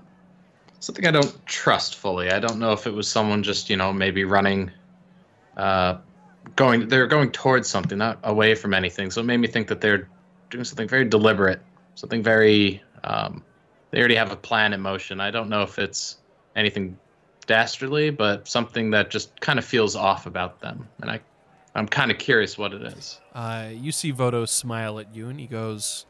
[0.80, 2.32] something I don't trust fully.
[2.32, 4.72] I don't know if it was someone just, you know, maybe running
[5.58, 5.98] uh
[6.56, 9.12] going they're going towards something, not away from anything.
[9.12, 10.08] So it made me think that they're
[10.50, 11.62] doing something very deliberate,
[11.96, 13.44] something very um
[13.92, 15.20] they already have a plan in motion.
[15.20, 16.18] I don't know if it's
[16.56, 16.98] anything
[17.48, 20.88] dastardly, but something that just kind of feels off about them.
[21.02, 21.20] And I
[21.76, 23.20] I'm kind of curious what it is.
[23.34, 26.06] Uh, you see Vodo smile at you, and he goes,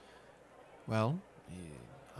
[0.87, 1.19] "Well,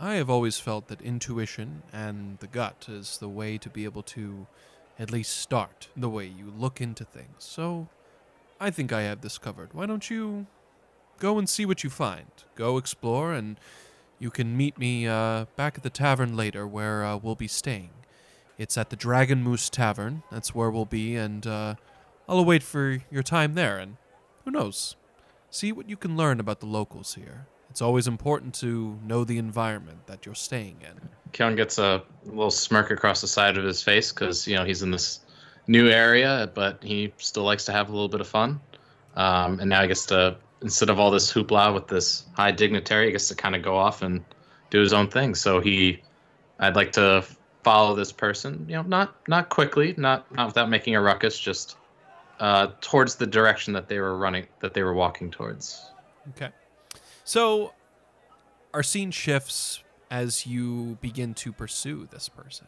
[0.02, 4.02] I have always felt that intuition and the gut is the way to be able
[4.04, 4.46] to,
[4.98, 7.36] at least start the way you look into things.
[7.38, 7.88] So,
[8.58, 9.74] I think I have this covered.
[9.74, 10.46] Why don't you
[11.18, 12.30] go and see what you find?
[12.54, 13.60] Go explore, and
[14.18, 17.90] you can meet me uh, back at the tavern later, where uh, we'll be staying.
[18.56, 20.22] It's at the Dragon Moose Tavern.
[20.30, 21.74] That's where we'll be, and uh,
[22.26, 23.76] I'll await for your time there.
[23.76, 23.96] And
[24.44, 24.96] who knows?
[25.50, 27.46] See what you can learn about the locals here.
[27.70, 31.08] It's always important to know the environment that you're staying in.
[31.32, 34.82] Kyung gets a little smirk across the side of his face because you know he's
[34.82, 35.20] in this
[35.66, 38.60] new area, but he still likes to have a little bit of fun.
[39.14, 43.06] Um, and now he gets to instead of all this hoopla with this high dignitary,
[43.06, 44.24] he gets to kind of go off and
[44.70, 45.34] do his own thing.
[45.34, 46.02] So he,
[46.58, 47.24] I'd like to
[47.62, 48.66] follow this person.
[48.68, 51.76] You know, not not quickly, not not without making a ruckus, just
[52.40, 55.90] uh, towards the direction that they were running, that they were walking towards.
[56.30, 56.50] Okay.
[57.30, 57.74] So
[58.74, 62.66] our scene shifts as you begin to pursue this person.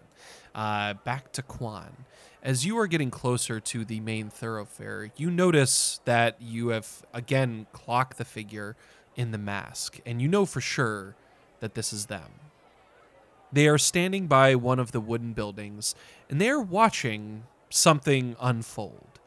[0.54, 2.04] Uh, back to Quan.
[2.44, 7.66] As you are getting closer to the main thoroughfare, you notice that you have again
[7.72, 8.76] clocked the figure
[9.16, 11.16] in the mask, and you know for sure
[11.58, 12.30] that this is them.
[13.52, 15.96] They are standing by one of the wooden buildings,
[16.30, 19.18] and they are watching something unfold.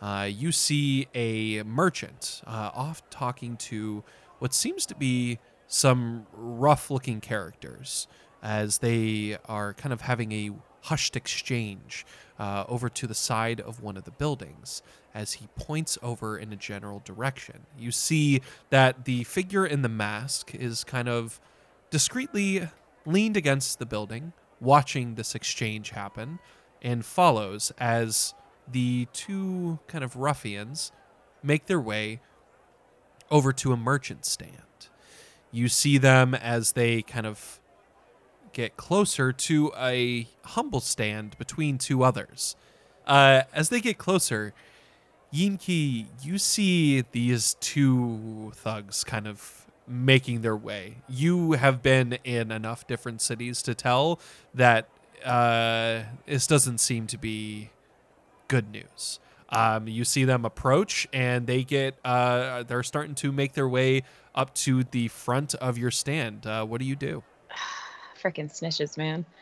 [0.00, 4.04] Uh, you see a merchant uh, off talking to
[4.38, 8.06] what seems to be some rough looking characters
[8.42, 10.50] as they are kind of having a
[10.82, 12.04] hushed exchange
[12.38, 14.82] uh, over to the side of one of the buildings
[15.14, 17.66] as he points over in a general direction.
[17.78, 21.40] You see that the figure in the mask is kind of
[21.90, 22.68] discreetly
[23.06, 26.38] leaned against the building, watching this exchange happen,
[26.82, 28.34] and follows as
[28.70, 30.92] the two kind of ruffians
[31.42, 32.20] make their way
[33.30, 34.52] over to a merchant stand.
[35.50, 37.60] You see them as they kind of
[38.52, 42.56] get closer to a humble stand between two others.
[43.06, 44.54] Uh, as they get closer,
[45.30, 50.96] Yin Ki, you see these two thugs kind of making their way.
[51.08, 54.20] You have been in enough different cities to tell
[54.54, 54.88] that
[55.24, 57.70] uh, this doesn't seem to be
[58.48, 59.18] good news.
[59.54, 64.02] Um, you see them approach, and they get uh, they're starting to make their way
[64.34, 66.46] up to the front of your stand.
[66.46, 67.22] Uh, what do you do?
[68.22, 69.24] Freaking snitches, man.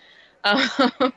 [0.44, 1.12] Um,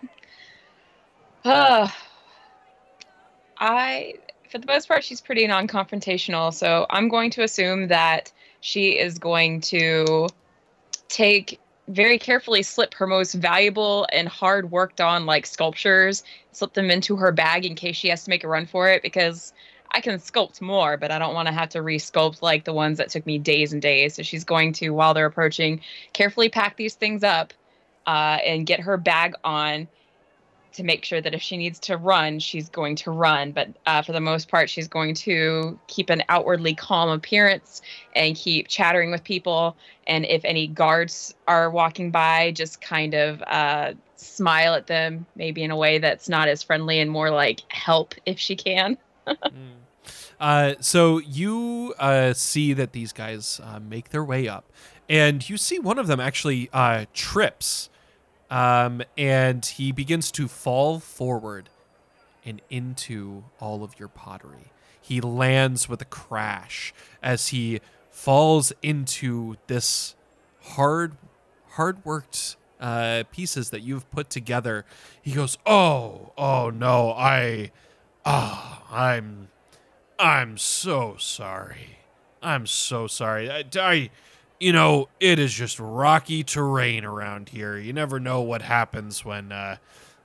[1.44, 1.88] uh,
[3.58, 4.16] I,
[4.52, 8.32] for the most part, she's pretty non-confrontational, so I'm going to assume that
[8.62, 10.28] she is going to
[11.08, 16.90] take very carefully slip her most valuable and hard worked on like sculptures, slip them
[16.90, 19.54] into her bag in case she has to make a run for it because
[19.92, 22.98] I can sculpt more, but I don't want to have to resculpt like the ones
[22.98, 24.16] that took me days and days.
[24.16, 25.80] So she's going to, while they're approaching,
[26.14, 27.54] carefully pack these things up
[28.08, 29.88] uh, and get her bag on
[30.76, 33.52] to make sure that if she needs to run, she's going to run.
[33.52, 37.82] But uh, for the most part, she's going to keep an outwardly calm appearance
[38.16, 39.76] and keep chattering with people.
[40.08, 45.64] And if any guards are walking by, just kind of uh, smile at them, maybe
[45.64, 48.98] in a way that's not as friendly and more like help if she can.
[49.28, 49.74] mm.
[50.40, 54.66] uh, so you uh, see that these guys uh, make their way up,
[55.10, 57.90] and you see one of them actually uh, trips
[58.50, 61.70] um, and he begins to fall forward
[62.46, 64.72] and into all of your pottery.
[65.02, 67.80] He lands with a crash as he
[68.10, 70.16] falls into this
[70.62, 71.14] hard,
[71.72, 74.86] hard worked uh, pieces that you've put together.
[75.22, 77.72] He goes, "Oh, oh no, I,
[78.26, 79.50] ah, oh, I'm,
[80.18, 82.00] I'm so sorry.
[82.42, 83.50] I'm so sorry.
[83.50, 84.10] I, I
[84.60, 87.78] you know, it is just rocky terrain around here.
[87.78, 89.78] You never know what happens when uh,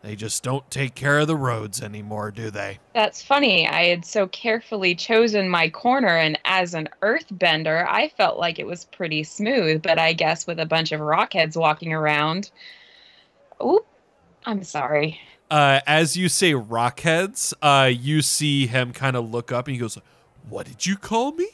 [0.03, 2.79] they just don't take care of the roads anymore, do they?
[2.95, 3.69] That's funny.
[3.69, 8.67] I had so carefully chosen my corner, and as an earthbender, I felt like it
[8.67, 9.83] was pretty smooth.
[9.83, 12.51] But I guess with a bunch of rockheads walking around,
[13.63, 13.87] oop,
[14.47, 15.21] I'm sorry.
[15.51, 19.81] Uh, as you say rockheads, uh, you see him kind of look up and he
[19.81, 19.99] goes,
[20.49, 21.49] What did you call me?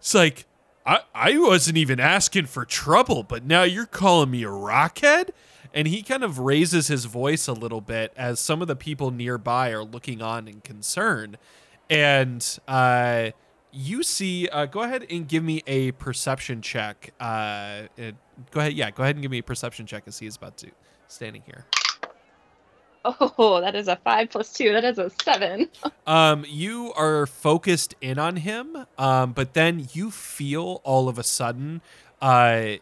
[0.00, 0.46] It's like,
[0.86, 5.30] I, I wasn't even asking for trouble, but now you're calling me a rockhead?
[5.72, 9.10] And he kind of raises his voice a little bit as some of the people
[9.10, 11.36] nearby are looking on in concern.
[11.88, 13.30] And uh,
[13.70, 17.12] you see, uh, go ahead and give me a perception check.
[17.20, 17.82] Uh,
[18.50, 20.56] go ahead, yeah, go ahead and give me a perception check as he is about
[20.58, 20.70] to
[21.06, 21.66] standing here.
[23.04, 24.72] Oh, that is a five plus two.
[24.72, 25.68] That is a seven.
[26.06, 31.22] um, you are focused in on him, um, but then you feel all of a
[31.22, 31.80] sudden,
[32.20, 32.72] uh,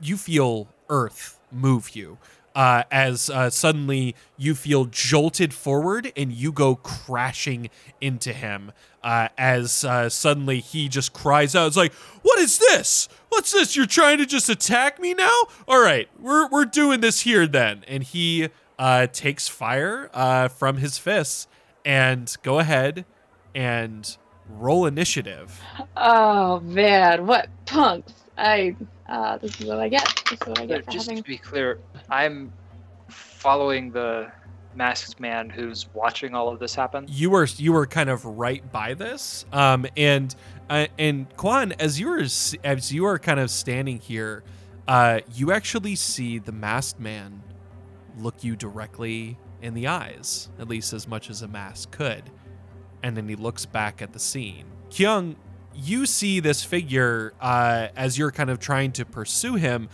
[0.00, 2.18] you feel Earth move you.
[2.54, 8.72] Uh, as uh, suddenly you feel jolted forward and you go crashing into him.
[9.02, 13.08] Uh, as uh, suddenly he just cries out, "It's like, what is this?
[13.28, 13.76] What's this?
[13.76, 15.34] You're trying to just attack me now?
[15.68, 18.48] All right, we're we're doing this here then." And he
[18.78, 21.46] uh, takes fire uh, from his fists
[21.84, 23.04] and go ahead
[23.54, 24.16] and
[24.48, 25.60] roll initiative.
[25.96, 28.12] Oh man, what punks!
[28.36, 28.74] I
[29.08, 30.22] uh, this is what I get.
[30.28, 31.22] This is what I get for Just having.
[31.22, 31.78] to be clear,
[32.10, 32.52] I'm
[33.08, 34.30] following the
[34.74, 37.06] masked man who's watching all of this happen.
[37.08, 40.34] You were you were kind of right by this, um, and
[40.70, 42.26] uh, and Quan, as you were
[42.64, 44.42] as you are kind of standing here,
[44.86, 47.42] uh, you actually see the masked man
[48.18, 52.24] look you directly in the eyes, at least as much as a mask could,
[53.02, 54.64] and then he looks back at the scene.
[54.90, 55.36] Kyung,
[55.74, 59.88] you see this figure uh, as you're kind of trying to pursue him.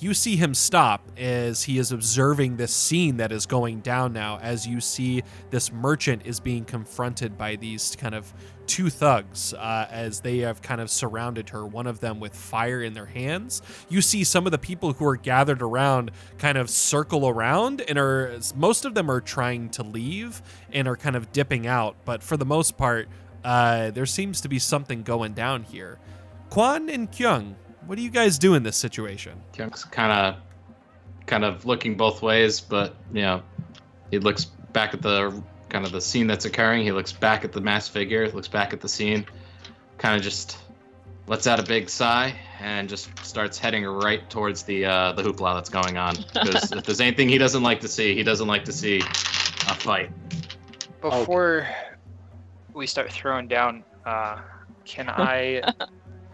[0.00, 4.38] You see him stop as he is observing this scene that is going down now.
[4.40, 8.32] As you see this merchant is being confronted by these kind of
[8.68, 12.80] two thugs uh, as they have kind of surrounded her, one of them with fire
[12.80, 13.60] in their hands.
[13.88, 17.98] You see some of the people who are gathered around kind of circle around and
[17.98, 20.42] are, most of them are trying to leave
[20.72, 21.96] and are kind of dipping out.
[22.04, 23.08] But for the most part,
[23.42, 25.98] uh, there seems to be something going down here.
[26.50, 27.56] Quan and Kyung,
[27.88, 29.40] what do you guys do in this situation?
[29.54, 30.42] Kyung's kind of,
[31.24, 33.42] kind of looking both ways, but you know,
[34.10, 36.82] he looks back at the kind of the scene that's occurring.
[36.82, 39.24] He looks back at the mass figure, looks back at the scene,
[39.96, 40.58] kind of just
[41.28, 45.54] lets out a big sigh and just starts heading right towards the uh, the hoopla
[45.54, 46.14] that's going on.
[46.34, 49.74] Because if there's anything he doesn't like to see, he doesn't like to see a
[49.74, 50.10] fight.
[51.00, 51.66] Before
[52.74, 54.42] we start throwing down, uh,
[54.84, 55.62] can I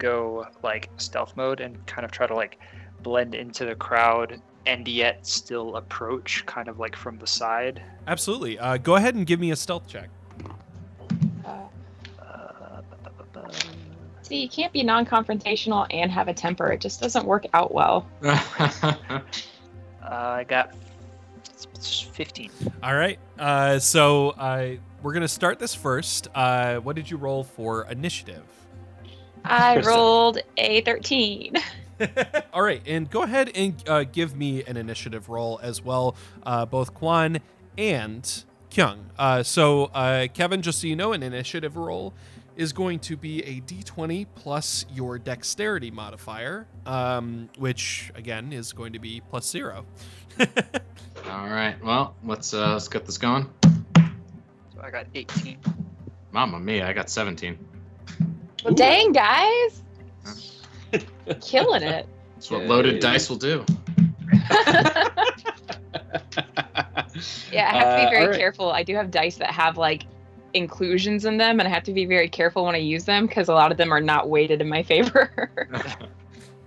[0.05, 2.59] go like stealth mode and kind of try to like
[3.01, 7.81] blend into the crowd and yet still approach kind of like from the side?
[8.07, 8.59] Absolutely.
[8.59, 10.09] Uh, go ahead and give me a stealth check.
[11.45, 11.65] Uh,
[13.35, 13.51] Uh,
[14.21, 16.71] see, you can't be non-confrontational and have a temper.
[16.71, 18.07] It just doesn't work out well.
[18.23, 19.19] uh,
[20.01, 20.73] I got
[21.81, 22.49] 15.
[22.81, 23.19] All right.
[23.37, 26.29] Uh, so uh, we're gonna start this first.
[26.33, 28.43] Uh, what did you roll for initiative?
[29.47, 31.53] I rolled a 13.
[32.53, 36.65] All right, and go ahead and uh, give me an initiative roll as well, uh,
[36.65, 37.39] both Quan
[37.77, 39.11] and Kyung.
[39.17, 42.13] Uh, so, uh, Kevin, just so you know, an initiative roll
[42.57, 48.93] is going to be a d20 plus your dexterity modifier, um, which again is going
[48.93, 49.85] to be plus zero.
[50.39, 51.75] All right.
[51.83, 53.49] Well, let's uh, let's get this going.
[53.63, 55.57] So I got 18.
[56.31, 57.57] Mama mia, I got 17.
[58.65, 59.83] Well, dang, guys.
[61.41, 62.07] Killing it.
[62.33, 63.63] That's what loaded dice will do.
[67.49, 68.71] Yeah, I have to be Uh, very careful.
[68.71, 70.03] I do have dice that have like
[70.53, 73.47] inclusions in them, and I have to be very careful when I use them because
[73.47, 75.49] a lot of them are not weighted in my favor.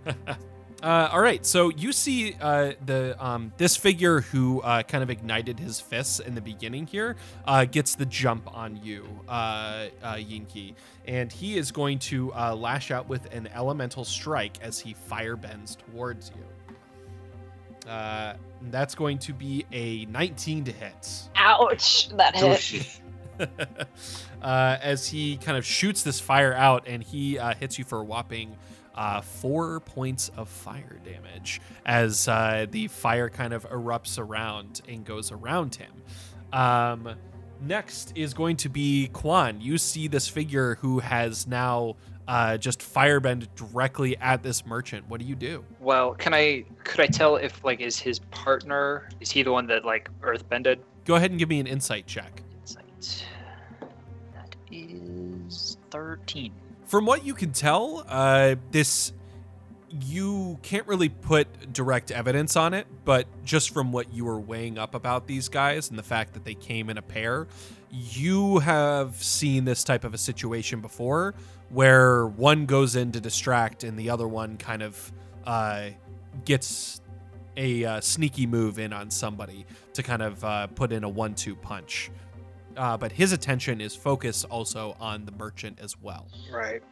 [0.81, 5.11] Uh, all right, so you see uh, the um, this figure who uh, kind of
[5.11, 7.16] ignited his fists in the beginning here
[7.47, 10.76] uh, gets the jump on you, uh, uh, Yin Ki,
[11.07, 15.35] and he is going to uh, lash out with an elemental strike as he fire
[15.35, 17.91] bends towards you.
[17.91, 18.35] Uh,
[18.70, 21.29] that's going to be a 19 to hit.
[21.35, 22.09] Ouch!
[22.11, 23.01] That hit.
[24.43, 28.01] uh, as he kind of shoots this fire out and he uh, hits you for
[28.01, 28.57] a whopping
[28.99, 35.05] uh, four points of fire damage as uh, the fire kind of erupts around and
[35.05, 35.92] goes around him.
[36.53, 37.14] Um,
[37.62, 39.61] next is going to be Quan.
[39.61, 41.94] You see this figure who has now
[42.26, 45.09] uh, just firebend directly at this merchant.
[45.09, 45.64] What do you do?
[45.78, 49.68] Well, can I could I tell if like is his partner is he the one
[49.68, 50.80] that like earthbended?
[51.05, 52.42] Go ahead and give me an insight check.
[52.62, 53.24] Insight.
[54.34, 56.53] That is 13.
[56.89, 59.12] From what you can tell, uh, this
[59.91, 64.78] you can't really put direct evidence on it, but just from what you were weighing
[64.78, 67.47] up about these guys and the fact that they came in a pair,
[67.91, 71.34] you have seen this type of a situation before
[71.70, 75.12] where one goes in to distract and the other one kind of
[75.47, 75.89] uh,
[76.45, 77.01] gets
[77.57, 81.57] a uh, sneaky move in on somebody to kind of uh, put in a one-two
[81.57, 82.11] punch.
[82.79, 86.29] Uh, but his attention is focused also on the merchant as well.
[86.51, 86.83] Right.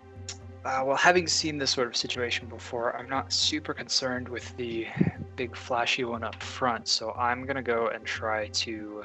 [0.64, 4.88] Uh, well, having seen this sort of situation before, I'm not super concerned with the
[5.36, 9.04] big flashy one up front, so I'm gonna go and try to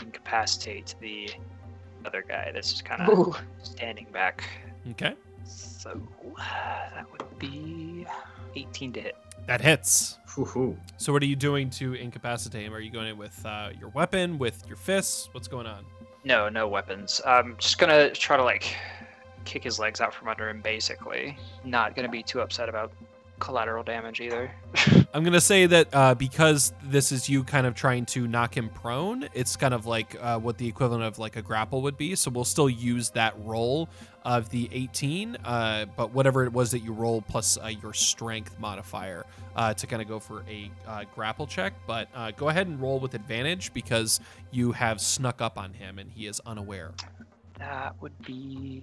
[0.00, 1.30] incapacitate the
[2.06, 4.48] other guy that's just kind of standing back.
[4.92, 5.14] Okay.
[5.44, 6.00] So
[6.38, 8.06] that would be
[8.56, 9.16] 18 to hit.
[9.46, 10.18] That hits.
[10.26, 10.76] Hoo-hoo.
[10.96, 12.72] So what are you doing to incapacitate him?
[12.74, 15.28] Are you going in with uh, your weapon, with your fists?
[15.32, 15.84] What's going on?
[16.28, 17.22] No, no weapons.
[17.24, 18.76] I'm just gonna try to like
[19.46, 21.38] kick his legs out from under him, basically.
[21.64, 22.92] Not gonna be too upset about
[23.38, 24.50] collateral damage either.
[25.14, 28.68] I'm gonna say that uh, because this is you kind of trying to knock him
[28.68, 32.14] prone, it's kind of like uh, what the equivalent of like a grapple would be.
[32.14, 33.88] So we'll still use that roll
[34.24, 38.58] of the 18, uh, but whatever it was that you roll plus uh, your strength
[38.58, 39.24] modifier
[39.56, 41.72] uh, to kind of go for a uh, grapple check.
[41.86, 44.20] But uh, go ahead and roll with advantage because
[44.50, 46.92] you have snuck up on him and he is unaware.
[47.58, 48.82] That would be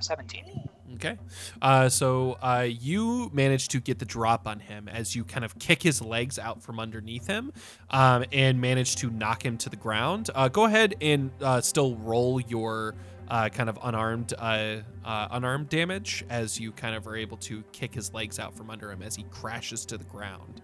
[0.00, 0.68] 17.
[0.94, 1.18] Okay.
[1.60, 5.58] Uh, so uh, you manage to get the drop on him as you kind of
[5.58, 7.52] kick his legs out from underneath him
[7.90, 10.30] um, and manage to knock him to the ground.
[10.34, 12.94] Uh, go ahead and uh, still roll your
[13.28, 17.62] uh, kind of unarmed uh, uh, unarmed damage as you kind of are able to
[17.72, 20.60] kick his legs out from under him as he crashes to the ground.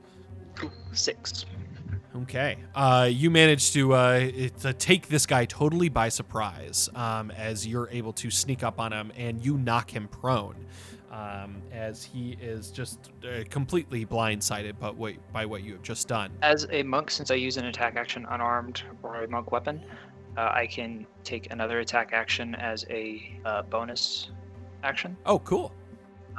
[0.93, 1.47] Six.
[2.23, 2.57] Okay.
[2.75, 4.31] Uh, you manage to, uh,
[4.61, 8.93] to take this guy totally by surprise um, as you're able to sneak up on
[8.93, 10.57] him and you knock him prone
[11.11, 16.09] um, as he is just uh, completely blindsided by what, by what you have just
[16.09, 16.31] done.
[16.43, 19.81] As a monk, since I use an attack action unarmed or a monk weapon,
[20.37, 24.31] uh, I can take another attack action as a uh, bonus
[24.83, 25.17] action.
[25.27, 25.73] Oh, cool.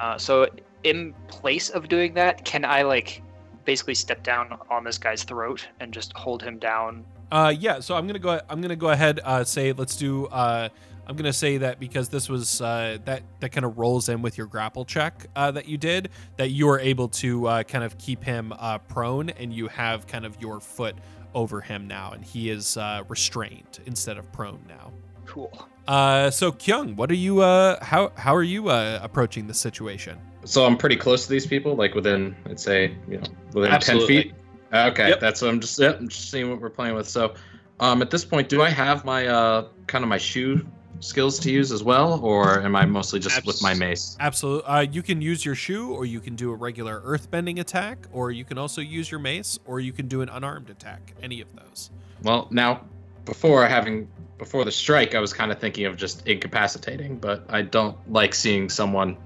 [0.02, 0.48] Uh, so,
[0.84, 3.22] in place of doing that, can I like
[3.66, 7.06] basically step down on this guy's throat and just hold him down?
[7.32, 7.80] Uh, yeah.
[7.80, 8.40] So I'm gonna go.
[8.50, 9.20] I'm gonna go ahead.
[9.24, 10.26] Uh, say let's do.
[10.28, 10.70] Uh,
[11.08, 14.38] I'm gonna say that because this was uh, that that kind of rolls in with
[14.38, 16.10] your grapple check uh, that you did.
[16.38, 20.08] That you are able to uh, kind of keep him uh, prone, and you have
[20.08, 20.96] kind of your foot
[21.34, 24.92] over him now, and he is uh, restrained instead of prone now.
[25.26, 25.68] Cool.
[25.88, 27.42] Uh, so Kyung, what are you?
[27.42, 30.18] Uh, how how are you uh, approaching the situation?
[30.44, 34.16] So I'm pretty close to these people, like within, I'd say, you know, within Absolutely.
[34.16, 34.34] ten feet.
[34.74, 35.20] Okay, Yep.
[35.20, 35.78] that's what I'm just.
[35.80, 37.08] Yep, I'm just seeing what we're playing with.
[37.08, 37.34] So,
[37.80, 40.66] um, at this point, do I have my uh, kind of my shoe
[41.00, 44.16] skills to use as well, or am I mostly just with my mace?
[44.20, 44.64] Absolutely.
[44.66, 48.32] Uh, you can use your shoe, or you can do a regular earthbending attack, or
[48.32, 51.14] you can also use your mace, or you can do an unarmed attack.
[51.22, 51.90] Any of those.
[52.24, 52.82] Well, now,
[53.26, 57.62] before having before the strike, I was kind of thinking of just incapacitating, but I
[57.62, 59.18] don't like seeing someone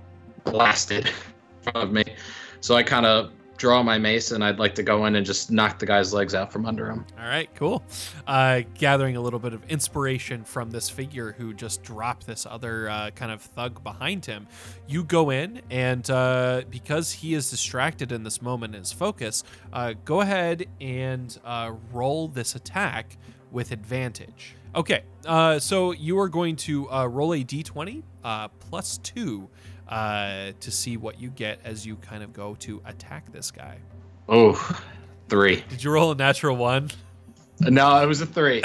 [0.45, 1.13] blasted in
[1.71, 2.03] front of me,
[2.61, 5.49] so I kind of draw my mace and I'd like to go in and just
[5.49, 7.05] knock the guy's legs out from under him.
[7.17, 7.83] All right, cool.
[8.27, 12.89] Uh, gathering a little bit of inspiration from this figure who just dropped this other
[12.89, 14.47] uh, kind of thug behind him,
[14.87, 19.93] you go in, and uh, because he is distracted in this moment, his focus, uh,
[20.03, 23.17] go ahead and uh, roll this attack
[23.51, 24.55] with advantage.
[24.75, 29.49] Okay, uh, so you are going to uh, roll a d20 uh, plus two
[29.87, 33.77] uh, to see what you get as you kind of go to attack this guy.
[34.27, 34.53] Oh,
[35.29, 35.63] three.
[35.69, 36.89] Did you roll a natural one?
[37.59, 38.61] No, it was a three.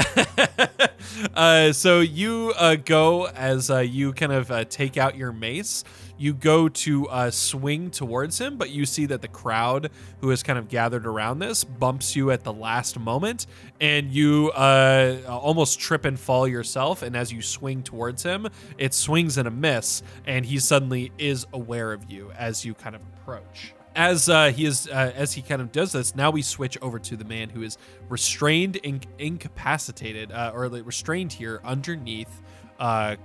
[1.34, 5.84] uh, so you uh, go as uh, you kind of uh, take out your mace.
[6.20, 9.88] You go to uh, swing towards him, but you see that the crowd
[10.20, 13.46] who has kind of gathered around this bumps you at the last moment,
[13.80, 17.00] and you uh, almost trip and fall yourself.
[17.00, 21.46] And as you swing towards him, it swings and a miss, and he suddenly is
[21.54, 25.42] aware of you as you kind of approach as uh, he is uh, as he
[25.42, 27.76] kind of does this now we switch over to the man who is
[28.08, 32.40] restrained and incapacitated uh, or restrained here underneath
[32.78, 33.16] uh,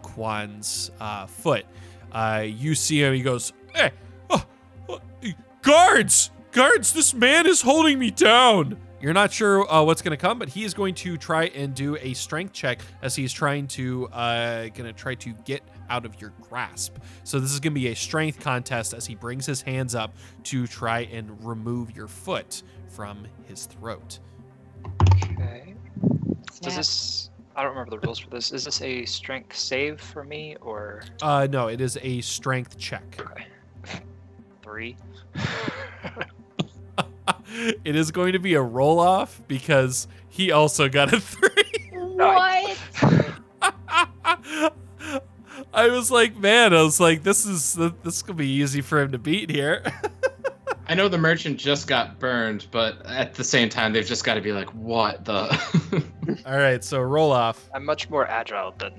[0.99, 1.65] uh, foot
[2.15, 3.91] uh, you see him he goes hey
[4.31, 4.43] oh,
[4.89, 4.99] oh,
[5.61, 10.17] guards guards this man is holding me down you're not sure uh, what's going to
[10.17, 13.67] come but he is going to try and do a strength check as he's trying
[13.67, 15.61] to uh, going to try to get
[15.91, 19.13] out of your grasp so this is going to be a strength contest as he
[19.13, 22.63] brings his hands up to try and remove your foot
[22.95, 24.19] from his throat.
[25.31, 25.75] Okay.
[26.61, 27.29] Does this?
[27.55, 28.51] I don't remember the rules for this.
[28.51, 33.17] Is this a strength save for me or Uh, no, it is a strength check.
[33.19, 33.47] okay?
[34.61, 34.97] Three.
[37.85, 41.91] it is going to be a roll off because he also got a three.
[41.93, 42.77] What?
[45.73, 49.11] I was like, man, I was like, this is this could be easy for him
[49.11, 49.83] to beat here.
[50.87, 54.35] I know the merchant just got burned, but at the same time, they've just got
[54.35, 56.03] to be like, what the?
[56.45, 57.69] All right, so roll off.
[57.73, 58.93] I'm much more agile than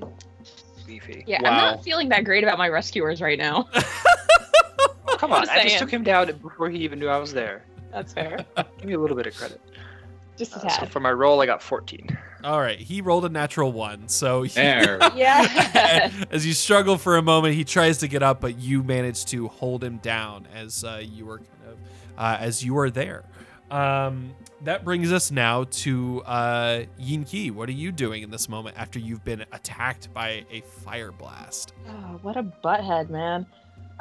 [0.86, 1.24] Beefy.
[1.26, 3.68] Yeah, I'm not feeling that great about my rescuers right now.
[3.74, 7.32] Oh, come on, Just I just took him down before he even knew I was
[7.32, 7.64] there.
[7.92, 8.44] That's fair.
[8.78, 9.60] Give me a little bit of credit.
[10.36, 12.16] Just a Uh, so for my roll, I got 14.
[12.44, 14.98] All right, he rolled a natural one, so he, there.
[15.16, 16.10] Yeah.
[16.30, 19.48] as you struggle for a moment, he tries to get up, but you manage to
[19.48, 21.78] hold him down as uh, you were kind of
[22.18, 23.24] uh, as you are there.
[23.70, 27.50] Um, that brings us now to uh, Yin Ki.
[27.50, 31.72] What are you doing in this moment after you've been attacked by a fire blast?
[31.88, 33.46] Oh, what a butthead, man.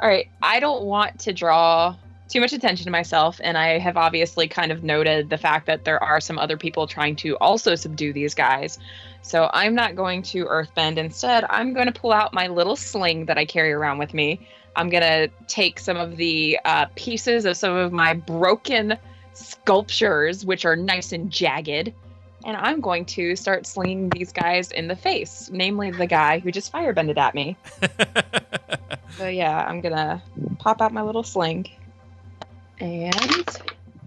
[0.00, 1.96] All right, I don't want to draw
[2.28, 5.84] too much attention to myself, and I have obviously kind of noted the fact that
[5.84, 8.78] there are some other people trying to also subdue these guys.
[9.22, 10.98] So I'm not going to earthbend.
[10.98, 14.46] Instead, I'm going to pull out my little sling that I carry around with me.
[14.74, 18.96] I'm going to take some of the uh, pieces of some of my broken
[19.32, 21.92] sculptures, which are nice and jagged,
[22.44, 26.52] and I'm going to start slinging these guys in the face, namely the guy who
[26.52, 27.56] just firebended at me.
[29.16, 30.22] So yeah, I'm gonna
[30.58, 31.70] pop out my little sling,
[32.80, 33.48] and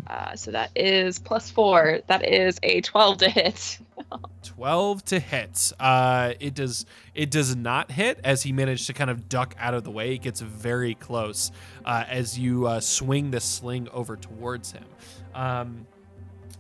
[0.08, 2.00] uh, so that is plus four.
[2.08, 3.80] That is a twelve to hit.
[4.44, 5.72] 12 to hit.
[5.80, 9.74] Uh, it does it does not hit as he managed to kind of duck out
[9.74, 10.14] of the way.
[10.14, 11.52] It gets very close
[11.86, 14.86] uh, as you uh, swing the sling over towards him.
[15.34, 15.86] Um,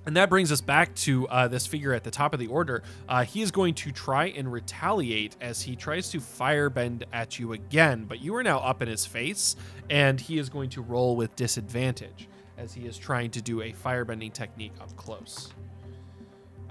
[0.10, 2.82] and that brings us back to uh, this figure at the top of the order.
[3.07, 7.53] Uh, he is going to try and retaliate as he tries to firebend at you
[7.53, 9.55] again, but you are now up in his face,
[9.88, 13.72] and he is going to roll with disadvantage as he is trying to do a
[13.72, 15.53] firebending technique up close.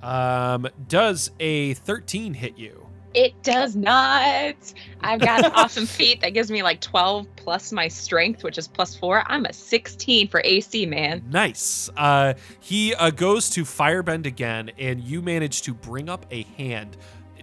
[0.02, 2.87] Um, does a 13 hit you?
[3.14, 4.56] It does not.
[5.00, 8.68] I've got an awesome feat that gives me like 12 plus my strength, which is
[8.68, 9.24] plus four.
[9.26, 11.24] I'm a 16 for AC, man.
[11.30, 11.88] Nice.
[11.96, 16.96] Uh, he uh, goes to firebend again, and you manage to bring up a hand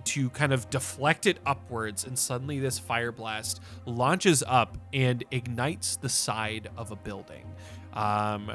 [0.05, 5.97] to kind of deflect it upwards, and suddenly this fire blast launches up and ignites
[5.97, 7.51] the side of a building.
[7.93, 8.51] Um,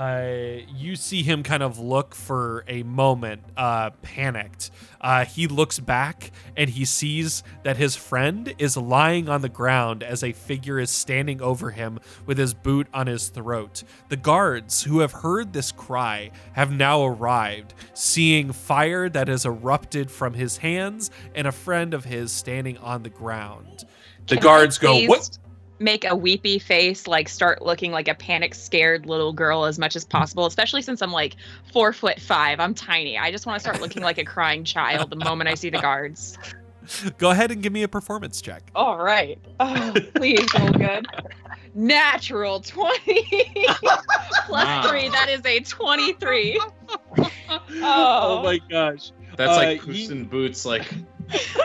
[0.00, 4.70] uh, you see him kind of look for a moment, uh, panicked.
[4.98, 10.02] Uh, he looks back and he sees that his friend is lying on the ground
[10.02, 13.82] as a figure is standing over him with his boot on his throat.
[14.08, 20.10] The guards who have heard this cry have now arrived, seeing fire that has erupted
[20.10, 23.84] from his hands and a friend of his standing on the ground.
[24.28, 25.36] The Can guards go, What?
[25.82, 29.96] Make a weepy face, like start looking like a panic scared little girl as much
[29.96, 31.36] as possible, especially since I'm like
[31.72, 32.60] four foot five.
[32.60, 33.16] I'm tiny.
[33.16, 35.78] I just want to start looking like a crying child the moment I see the
[35.80, 36.36] guards.
[37.16, 38.62] Go ahead and give me a performance check.
[38.74, 39.38] All right.
[39.58, 41.06] Oh, please roll good.
[41.74, 44.04] Natural 20 plus
[44.50, 44.86] Wow.
[44.88, 45.08] 3.
[45.08, 46.60] That is a 23.
[47.48, 48.42] Oh Oh.
[48.42, 49.12] my gosh.
[49.36, 50.92] That's Uh, like ye- Puss in Boots, like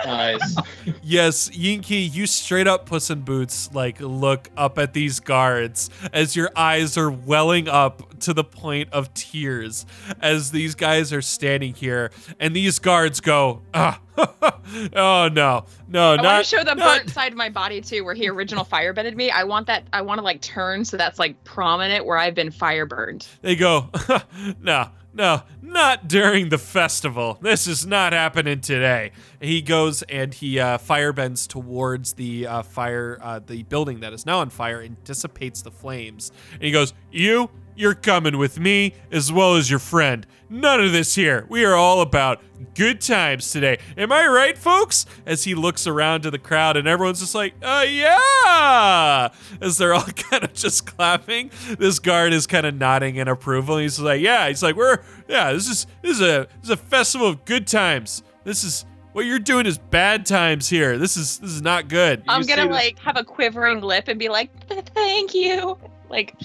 [0.06, 0.56] eyes.
[1.02, 5.90] Yes, Yin Ki, you straight up Puss in Boots like look up at these guards
[6.14, 9.86] as your eyes are welling up to the point of tears
[10.22, 16.12] as these guys are standing here and these guards go, ah, oh no, no, no.
[16.16, 18.64] I want to show the not- burnt side of my body too, where he original
[18.64, 19.30] fire bended me.
[19.30, 19.86] I want that.
[19.94, 23.28] I want to like turn so that's like prominent where I've been fire burned.
[23.42, 23.90] They go,
[24.62, 27.38] no, no, not during the festival.
[27.42, 29.14] This is not happening today.
[29.40, 34.26] He goes and he uh, firebends towards the uh, fire, uh, the building that is
[34.26, 36.32] now on fire, and dissipates the flames.
[36.54, 40.26] And he goes, "You, you're coming with me as well as your friend.
[40.50, 41.46] None of this here.
[41.50, 42.40] We are all about
[42.76, 43.80] good times today.
[43.98, 47.54] Am I right, folks?" As he looks around to the crowd, and everyone's just like,
[47.64, 51.50] "Uh, yeah!" As they're all kind of just clapping.
[51.80, 53.78] This guard is kind of nodding in approval.
[53.78, 55.52] He's like, "Yeah." He's like, "We're yeah.
[55.52, 58.24] This is this is a this is a festival of good times.
[58.44, 60.98] This is." What you're doing is bad times here.
[60.98, 62.22] This is this is not good.
[62.28, 64.50] I'm You gonna like have a quivering lip and be like,
[64.94, 65.78] "Thank you,"
[66.10, 66.36] like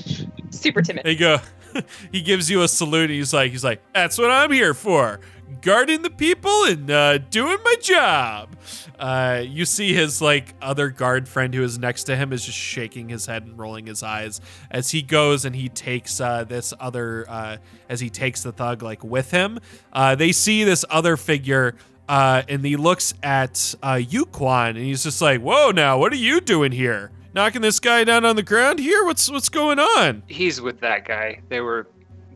[0.50, 1.04] super timid.
[1.04, 1.38] There you go.
[2.12, 3.10] he gives you a salute.
[3.10, 5.20] And he's like, he's like, that's what I'm here for,
[5.62, 8.56] guarding the people and uh, doing my job.
[8.98, 12.58] Uh, you see his like other guard friend who is next to him is just
[12.58, 14.40] shaking his head and rolling his eyes
[14.70, 17.56] as he goes and he takes uh, this other uh,
[17.88, 19.58] as he takes the thug like with him.
[19.92, 21.74] Uh, they see this other figure.
[22.08, 26.16] Uh, and he looks at uh, Yuquan and he's just like, "Whoa, now what are
[26.16, 27.12] you doing here?
[27.32, 29.04] Knocking this guy down on the ground here?
[29.04, 31.40] What's what's going on?" He's with that guy.
[31.48, 31.88] They were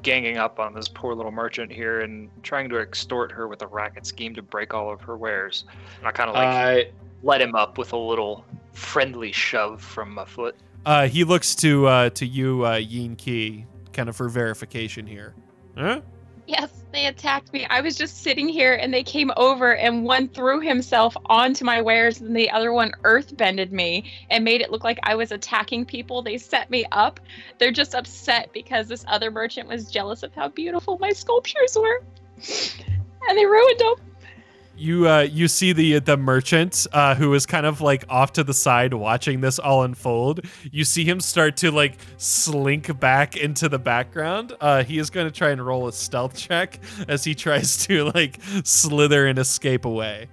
[0.02, 3.66] ganging up on this poor little merchant here and trying to extort her with a
[3.66, 5.64] racket scheme to break all of her wares.
[5.98, 6.90] And I kind of like I
[7.22, 10.54] let him up with a little friendly shove from my foot.
[10.86, 15.34] Uh, he looks to uh, to you, uh, Yin Ki, kind of for verification here.
[15.76, 16.02] Huh?
[16.46, 17.66] Yes, they attacked me.
[17.68, 21.82] I was just sitting here and they came over and one threw himself onto my
[21.82, 25.86] wares and the other one earthbended me and made it look like I was attacking
[25.86, 26.22] people.
[26.22, 27.20] They set me up.
[27.58, 32.02] They're just upset because this other merchant was jealous of how beautiful my sculptures were.
[33.28, 33.94] And they ruined them.
[34.76, 38.44] You uh, you see the the merchant uh, who is kind of like off to
[38.44, 40.40] the side watching this all unfold.
[40.72, 44.52] You see him start to like slink back into the background.
[44.60, 48.10] Uh, he is going to try and roll a stealth check as he tries to
[48.14, 50.28] like slither and escape away.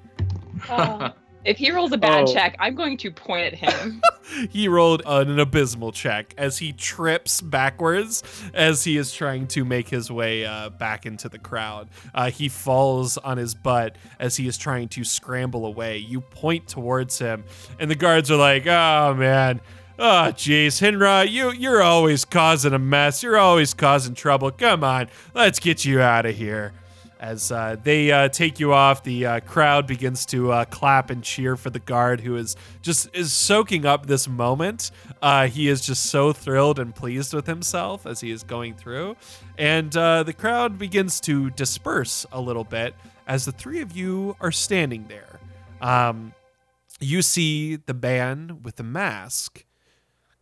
[0.70, 1.12] Oh.
[1.44, 2.34] If he rolls a bad Oh.
[2.34, 4.02] check, I'm going to point at him.
[4.52, 8.24] he rolled an abysmal check as he trips backwards
[8.54, 11.90] as he is trying to make his way uh, back into the crowd.
[12.14, 15.98] Uh, he falls on his butt as he is trying to scramble away.
[15.98, 17.44] You point towards him,
[17.80, 19.62] and the guards are like, "Oh man."
[20.04, 23.22] Oh, jeez, Hinra, you, you're always causing a mess.
[23.22, 24.50] You're always causing trouble.
[24.50, 26.74] Come on, let's get you out of here.
[27.22, 31.24] As uh, they uh, take you off, the uh, crowd begins to uh, clap and
[31.24, 34.90] cheer for the guard, who is just is soaking up this moment.
[35.22, 39.16] Uh, he is just so thrilled and pleased with himself as he is going through,
[39.60, 42.96] and uh, the crowd begins to disperse a little bit
[43.28, 45.40] as the three of you are standing there.
[45.80, 46.34] Um,
[47.00, 49.64] you see the man with the mask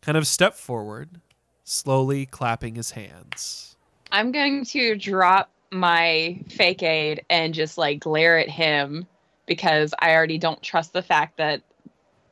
[0.01, 1.19] kind of step forward,
[1.65, 3.75] slowly clapping his hands.
[4.13, 9.05] I'm going to drop my fake aid and just like glare at him
[9.45, 11.61] because I already don't trust the fact that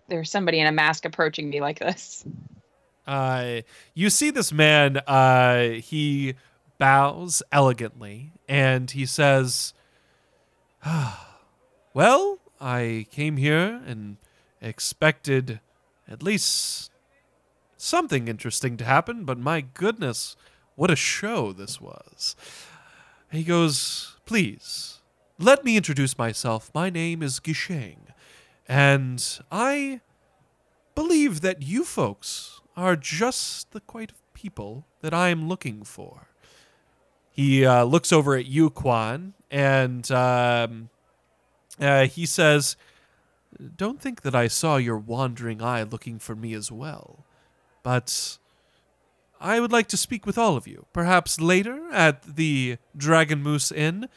[0.08, 2.26] there's somebody in a mask approaching me like this.
[3.06, 3.62] Uh,
[3.94, 6.36] you see this man, uh, he
[6.78, 9.74] bows elegantly and he says,
[10.84, 11.24] "Ah,
[11.98, 14.18] Well, I came here and
[14.62, 15.60] expected
[16.08, 16.92] at least
[17.76, 20.36] something interesting to happen, but my goodness,
[20.76, 22.36] what a show this was.
[23.32, 25.02] He goes, Please,
[25.38, 26.72] let me introduce myself.
[26.74, 28.14] My name is Gisheng,
[28.68, 30.02] and I
[30.96, 36.28] believe that you folks are just the quite of people that I am looking for.
[37.30, 40.90] He uh, looks over at you, Quan, and um,
[41.80, 42.78] uh, he says,
[43.76, 47.26] Don't think that I saw your wandering eye looking for me as well,
[47.84, 48.38] but
[49.40, 50.86] I would like to speak with all of you.
[50.94, 54.10] Perhaps later at the Dragon Moose Inn,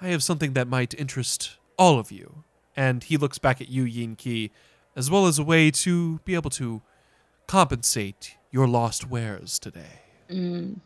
[0.00, 2.44] I have something that might interest all of you.
[2.76, 4.52] And he looks back at you, Yin Ki,
[4.94, 6.82] as well as a way to be able to
[7.46, 10.02] compensate your lost wares today.
[10.30, 10.76] Mm.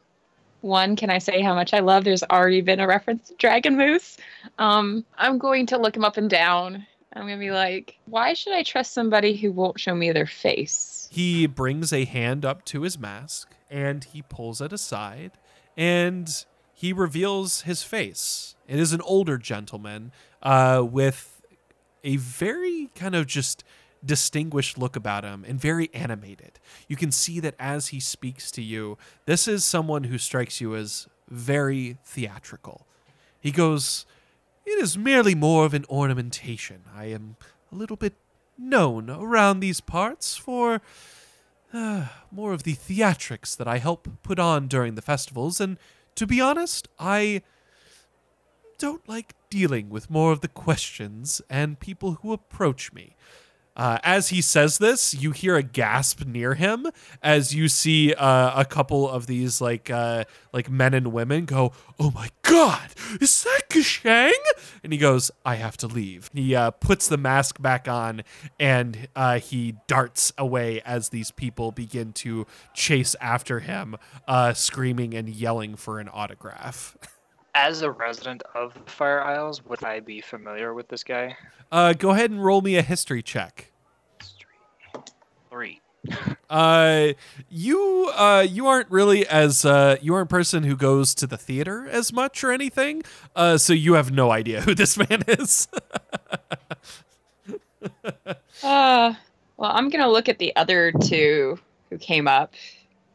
[0.63, 2.05] One, can I say how much I love?
[2.05, 4.17] There's already been a reference to Dragon Moose.
[4.59, 6.87] Um, I'm going to look him up and down.
[7.15, 10.27] I'm going to be like, why should I trust somebody who won't show me their
[10.27, 11.09] face?
[11.11, 15.33] He brings a hand up to his mask and he pulls it aside
[15.77, 18.57] and he reveals his face.
[18.67, 21.43] It is an older gentleman uh, with
[22.03, 23.63] a very kind of just
[24.05, 26.59] distinguished look about him and very animated.
[26.89, 30.75] You can see that as he speaks to you, this is someone who strikes you
[30.75, 32.87] as very theatrical.
[33.39, 34.07] He goes,
[34.65, 36.83] It is merely more of an ornamentation.
[36.95, 37.37] I am
[37.71, 38.15] a little bit
[38.57, 40.81] known around these parts for
[41.73, 45.79] uh, more of the theatrics that I help put on during the festivals, and
[46.15, 47.43] to be honest, I
[48.79, 53.17] don't like dealing with more of the questions and people who approach me.
[53.77, 56.87] Uh, as he says this, you hear a gasp near him
[57.23, 61.73] as you see uh, a couple of these like uh, like men and women go,
[61.99, 64.33] "Oh my God, is that Kashang?"
[64.83, 68.23] And he goes, "I have to leave." He uh, puts the mask back on
[68.59, 73.97] and uh, he darts away as these people begin to chase after him,
[74.29, 76.97] uh, screaming and yelling for an autograph.
[77.55, 81.37] As a resident of the Fire Isles, would I be familiar with this guy?
[81.71, 83.73] Uh, go ahead and roll me a history check.
[84.21, 84.57] History.
[85.51, 85.81] Three.
[86.51, 87.15] Uh,
[87.49, 91.39] you uh, you aren't really as uh, you aren't a person who goes to the
[91.39, 93.03] theater as much or anything.
[93.35, 95.69] Uh, so you have no idea who this man is.
[98.63, 99.13] Uh,
[99.57, 101.59] well, I'm gonna look at the other two
[101.91, 102.53] who came up.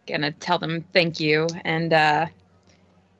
[0.08, 2.26] Gonna tell them thank you and uh,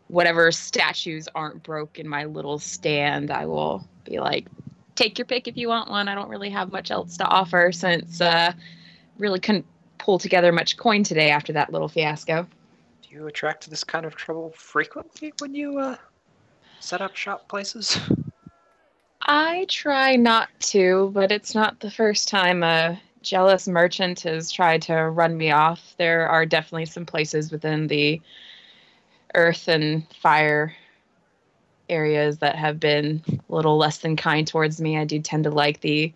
[0.08, 4.48] whatever statues aren't broke in my little stand, I will be like,
[4.96, 6.08] take your pick if you want one.
[6.08, 8.54] I don't really have much else to offer since uh,
[9.18, 9.66] really couldn't
[9.98, 12.48] pull together much coin today after that little fiasco.
[13.04, 15.98] Do you attract this kind of trouble frequently when you uh,
[16.80, 18.00] set up shop places?
[19.22, 24.82] I try not to, but it's not the first time a jealous merchant has tried
[24.84, 25.96] to run me off.
[25.98, 28.22] There are definitely some places within the
[29.36, 30.76] earth and fire
[31.90, 34.98] areas that have been a little less than kind towards me.
[34.98, 36.14] I do tend to like the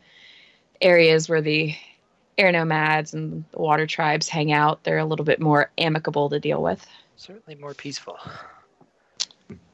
[0.82, 1.76] areas where the
[2.38, 4.84] air nomads and the water tribes hang out.
[4.84, 6.86] They're a little bit more amicable to deal with.
[7.16, 8.18] Certainly more peaceful.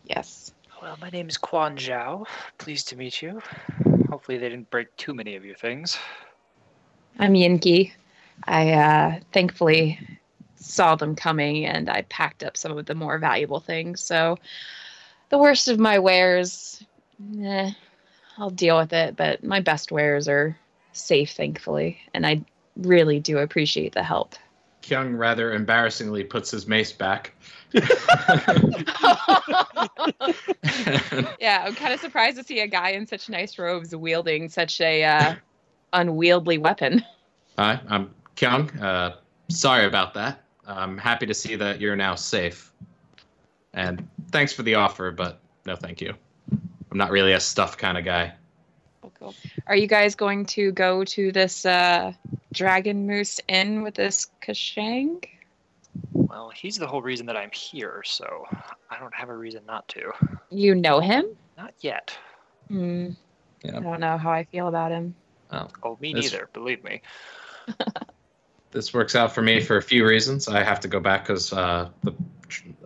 [0.06, 0.52] Yes.
[0.82, 2.28] Well, my name is Quan Zhao.
[2.58, 3.42] Pleased to meet you.
[4.10, 5.98] Hopefully, they didn't break too many of your things.
[7.20, 7.94] I'm Yin Ki.
[8.44, 10.00] I uh, thankfully
[10.68, 14.01] saw them coming and I packed up some of the more valuable things.
[14.01, 14.38] So
[15.30, 16.84] the worst of my wares,
[17.41, 17.72] eh,
[18.38, 19.15] I'll deal with it.
[19.15, 20.57] But my best wares are
[20.93, 21.99] safe, thankfully.
[22.13, 22.41] And I
[22.76, 24.36] really do appreciate the help.
[24.82, 27.34] Kyung rather embarrassingly puts his mace back.
[27.74, 27.84] yeah,
[31.65, 35.03] I'm kind of surprised to see a guy in such nice robes wielding such a
[35.03, 35.36] uh,
[35.91, 37.03] unwieldy weapon.
[37.57, 38.70] Hi, I'm Kyung.
[38.80, 39.18] Uh,
[39.49, 40.41] sorry about that.
[40.68, 42.72] I'm happy to see that you're now safe.
[43.74, 46.13] And thanks for the offer, but no thank you.
[46.51, 48.34] I'm not really a stuff kind of guy.
[49.03, 49.36] Oh, cool.
[49.68, 52.13] Are you guys going to go to this uh,
[52.53, 55.24] Dragon Moose Inn with this Kashang?
[56.13, 58.45] Well, he's the whole reason that I'm here, so
[58.89, 60.11] I don't have a reason not to.
[60.49, 61.26] You know him?
[61.57, 62.15] Not yet.
[62.68, 63.11] Hmm.
[63.63, 63.78] Yeah.
[63.78, 65.15] I don't know how I feel about him.
[65.51, 66.49] Oh, me This- neither.
[66.53, 67.01] Believe me.
[68.72, 70.47] This works out for me for a few reasons.
[70.47, 72.13] I have to go back because uh, the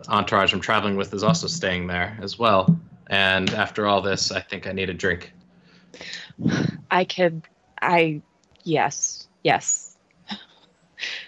[0.08, 2.80] entourage I'm traveling with is also staying there as well.
[3.08, 5.34] And after all this, I think I need a drink.
[6.90, 7.44] I could.
[7.82, 8.22] I.
[8.64, 9.28] Yes.
[9.44, 9.98] Yes.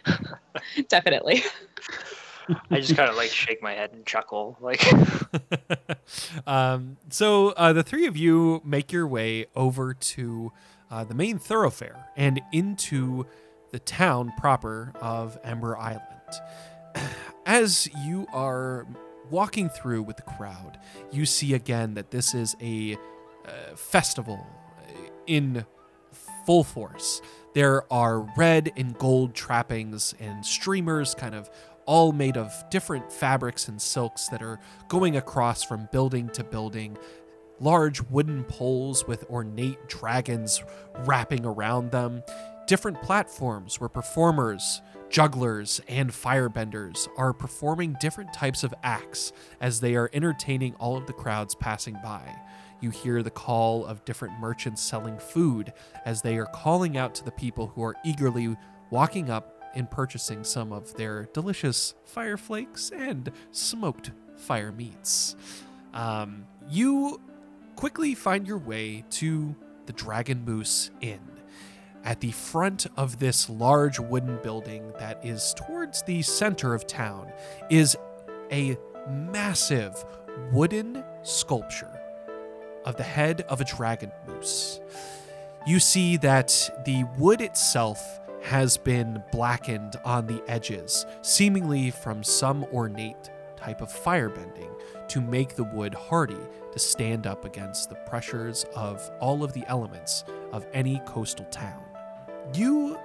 [0.87, 1.43] Definitely.
[2.69, 4.57] I just kind of like shake my head and chuckle.
[4.59, 4.85] Like,
[6.47, 10.51] um, so uh, the three of you make your way over to
[10.91, 13.25] uh, the main thoroughfare and into
[13.74, 16.05] the town proper of Ember Island.
[17.45, 18.88] As you are
[19.30, 20.78] walking through with the crowd,
[21.11, 22.95] you see again that this is a
[23.45, 24.45] uh, festival
[25.26, 25.65] in
[26.45, 27.21] full force.
[27.55, 31.49] There are red and gold trappings and streamers, kind of
[31.86, 36.95] all made of different fabrics and silks that are going across from building to building.
[37.59, 40.63] Large wooden poles with ornate dragons
[41.05, 42.24] wrapping around them.
[42.66, 49.95] Different platforms where performers, jugglers, and firebenders are performing different types of acts as they
[49.95, 52.24] are entertaining all of the crowds passing by.
[52.80, 55.74] You hear the call of different merchants selling food
[56.05, 58.55] as they are calling out to the people who are eagerly
[58.91, 65.36] walking up and purchasing some of their delicious fire flakes and smoked fire meats.
[65.93, 67.20] Um, you
[67.76, 69.53] quickly find your way to
[69.86, 71.32] the Dragon Moose Inn.
[72.05, 77.31] At the front of this large wooden building that is towards the center of town
[77.69, 77.95] is
[78.51, 78.77] a
[79.09, 80.03] massive
[80.51, 81.99] wooden sculpture
[82.85, 84.81] of the head of a dragon moose.
[85.65, 92.65] You see that the wood itself has been blackened on the edges, seemingly from some
[92.73, 94.69] ornate type of firebending
[95.07, 96.35] to make the wood hardy
[96.73, 101.81] to stand up against the pressures of all of the elements of any coastal town.
[102.53, 102.99] You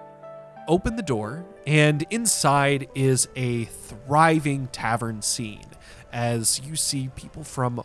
[0.66, 5.64] open the door, and inside is a thriving tavern scene
[6.12, 7.82] as you see people from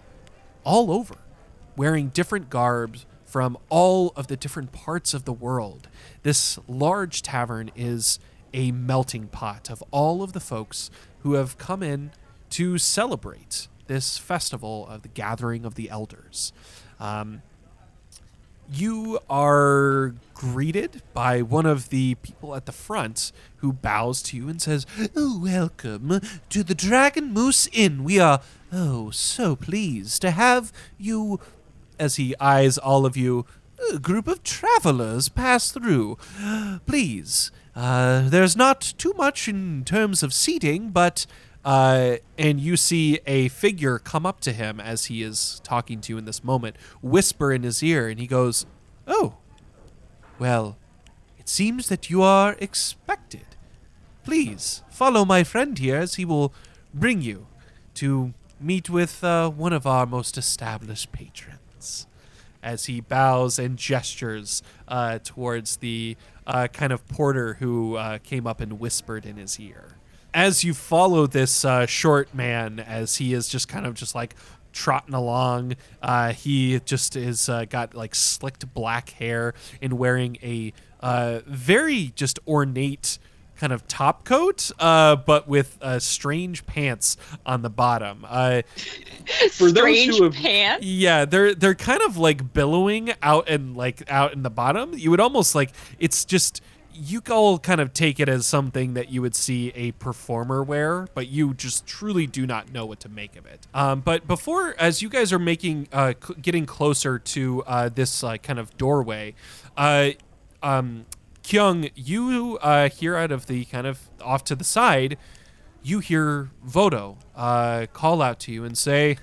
[0.64, 1.16] all over
[1.76, 5.88] wearing different garbs from all of the different parts of the world.
[6.24, 8.20] This large tavern is
[8.54, 12.12] a melting pot of all of the folks who have come in
[12.52, 16.54] to celebrate this festival of the gathering of the elders.
[17.00, 17.42] Um,
[18.76, 24.50] you are greeted by one of the people at the front who bows to you
[24.50, 26.20] and says, oh, Welcome
[26.50, 28.04] to the Dragon Moose Inn.
[28.04, 31.40] We are, oh, so pleased to have you,
[32.00, 33.46] as he eyes all of you,
[33.94, 36.18] a group of travelers pass through.
[36.86, 41.26] Please, uh, there's not too much in terms of seating, but.
[41.64, 46.14] Uh, and you see a figure come up to him as he is talking to
[46.14, 48.66] you in this moment, whisper in his ear, and he goes,
[49.08, 49.36] Oh,
[50.40, 50.78] well,
[51.38, 53.46] it seems that you are expected.
[54.24, 56.54] Please follow my friend here as he will
[56.94, 57.48] bring you
[57.96, 62.08] to meet with uh, one of our most established patrons.
[62.62, 66.16] As he bows and gestures uh, towards the
[66.48, 69.98] uh, kind of porter who uh, came up and whispered in his ear
[70.34, 74.36] as you follow this uh, short man, as he is just kind of just like
[74.72, 80.74] trotting along, uh, he just is uh, got like slicked black hair and wearing a
[81.02, 83.20] uh, very just ornate
[83.56, 87.16] kind of top coat, uh, but with uh, strange pants
[87.46, 88.26] on the bottom.
[88.28, 88.62] Uh,
[89.52, 90.86] For those Strange who have- pants.
[90.86, 94.94] yeah, they're they're kind of like billowing out and like out in the bottom.
[94.98, 96.62] You would almost like it's just
[96.94, 101.08] you all kind of take it as something that you would see a performer wear,
[101.14, 103.68] but you just truly do not know what to make of it.
[103.74, 108.24] Um, but before, as you guys are making uh, c- getting closer to uh, this
[108.24, 109.36] uh, kind of doorway,
[109.78, 110.12] uh,
[110.62, 111.06] um,
[111.44, 115.18] Kyung, you uh, hear out of the kind of off to the side,
[115.82, 119.18] you hear Vodo uh, call out to you and say,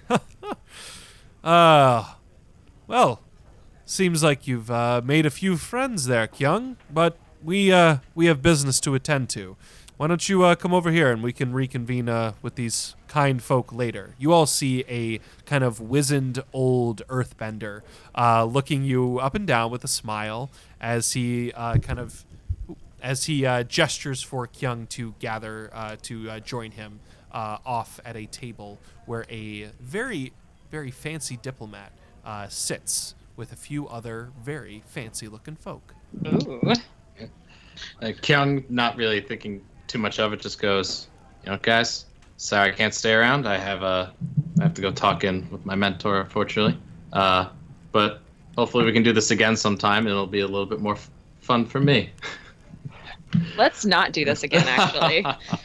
[1.42, 2.18] "Ah,
[2.86, 3.20] well,
[3.86, 4.68] seems like you've
[5.04, 9.56] made a few friends there, Kyung, but we uh, we have business to attend to.
[9.96, 13.42] Why don't you uh, come over here and we can reconvene uh, with these kind
[13.42, 14.14] folk later?
[14.18, 17.82] You all see a kind of wizened old earthbender
[18.14, 22.24] uh, looking you up and down with a smile as he uh, kind of
[23.02, 27.00] as he uh, gestures for Kyung to gather uh, to uh, join him
[27.32, 30.32] uh, off at a table where a very
[30.70, 31.92] very fancy diplomat
[32.24, 35.94] uh, sits with a few other very fancy looking folk.
[36.26, 36.72] Ooh.
[38.02, 41.08] Uh, Kyung, not really thinking too much of it, just goes,
[41.44, 42.06] you know, guys,
[42.36, 43.46] sorry I can't stay around.
[43.46, 44.10] I have uh,
[44.58, 46.78] I have to go talk in with my mentor, unfortunately.
[47.12, 47.48] Uh,
[47.92, 48.20] but
[48.56, 51.10] hopefully we can do this again sometime, and it'll be a little bit more f-
[51.40, 52.10] fun for me.
[53.56, 55.24] Let's not do this again, actually.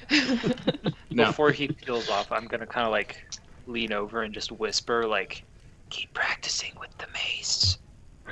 [1.16, 1.28] No.
[1.28, 3.24] Before he peels off, I'm gonna kind of like
[3.68, 5.46] lean over and just whisper, like,
[5.90, 7.78] "Keep practicing with the mace."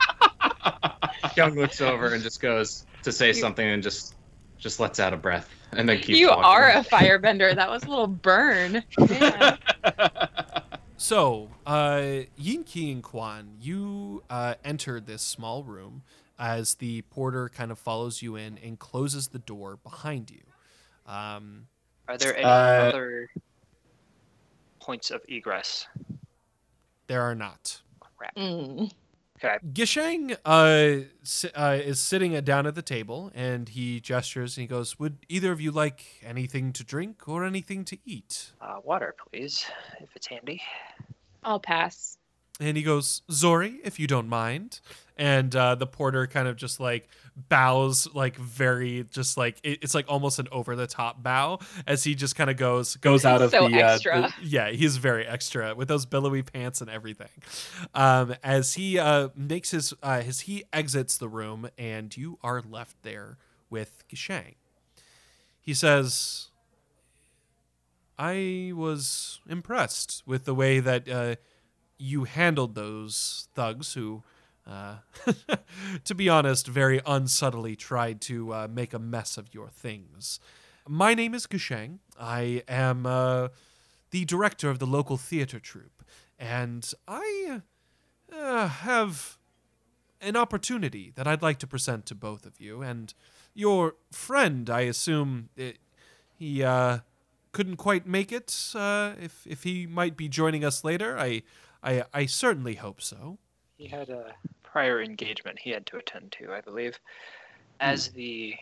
[1.34, 1.44] dude.
[1.44, 4.14] Kyung looks over and just goes to say something and just
[4.58, 6.44] just lets out a breath and then keeps You walking.
[6.44, 7.54] are a firebender.
[7.54, 8.82] That was a little burn.
[8.98, 9.58] Man.
[10.96, 16.02] So, uh, Yin Ki and Quan, you uh, enter this small room
[16.38, 20.40] as the porter kind of follows you in and closes the door behind you.
[21.06, 21.66] Um,
[22.08, 22.48] Are there any Uh,
[22.88, 23.28] other
[24.80, 25.86] points of egress?
[27.06, 27.82] there are not.
[28.16, 28.34] Crap.
[28.36, 28.90] Mm.
[29.38, 29.56] Okay.
[29.72, 34.62] Gishang uh, si- uh, is sitting uh, down at the table and he gestures and
[34.62, 38.52] he goes, Would either of you like anything to drink or anything to eat?
[38.60, 39.66] Uh, water, please,
[40.00, 40.62] if it's handy.
[41.42, 42.16] I'll pass.
[42.60, 44.80] And he goes, Zori, if you don't mind.
[45.16, 47.08] And uh, the porter kind of just like
[47.48, 52.02] bows, like very, just like it, it's like almost an over the top bow as
[52.02, 54.20] he just kind of goes goes out of So the, uh, extra.
[54.22, 57.28] the- yeah, he's very extra with those billowy pants and everything.
[57.94, 62.60] Um, as he uh, makes his uh, as he exits the room, and you are
[62.60, 63.36] left there
[63.70, 64.54] with Gishang.
[65.60, 66.48] He says,
[68.18, 71.36] I was impressed with the way that uh,
[71.98, 74.22] you handled those thugs who,
[74.66, 74.96] uh,
[76.04, 80.40] to be honest, very unsubtly tried to uh, make a mess of your things.
[80.88, 81.98] My name is Gishang.
[82.18, 83.48] I am uh,
[84.10, 86.04] the director of the local theater troupe,
[86.38, 87.60] and I
[88.32, 89.38] uh, have
[90.20, 92.82] an opportunity that I'd like to present to both of you.
[92.82, 93.12] And
[93.54, 95.78] your friend, I assume, it,
[96.34, 96.98] he uh,
[97.52, 98.54] couldn't quite make it.
[98.74, 101.42] If if he might be joining us later, I
[101.82, 103.38] I, I certainly hope so.
[103.76, 106.98] He had a prior engagement he had to attend to, I believe.
[107.80, 108.54] As the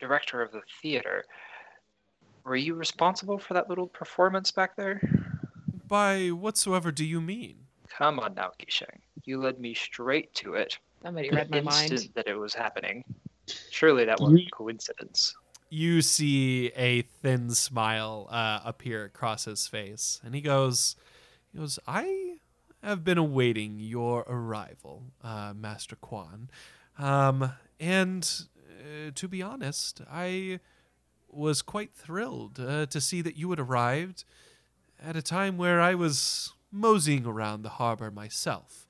[0.00, 1.24] director of the theater,
[2.44, 5.00] were you responsible for that little performance back there?
[5.88, 7.66] By whatsoever do you mean?
[7.88, 9.00] Come on now, Gishang.
[9.24, 10.78] You led me straight to it.
[11.02, 12.10] Somebody the read my instant mind.
[12.14, 13.04] that it was happening.
[13.70, 15.34] Surely that wasn't coincidence.
[15.70, 20.96] You see a thin smile uh, appear across his face, and he goes,
[21.52, 22.31] "He goes, I
[22.82, 26.50] have been awaiting your arrival, uh, Master Quan,
[26.98, 30.60] um, and uh, to be honest, I
[31.28, 34.24] was quite thrilled uh, to see that you had arrived
[35.02, 38.86] at a time where I was moseying around the harbor myself."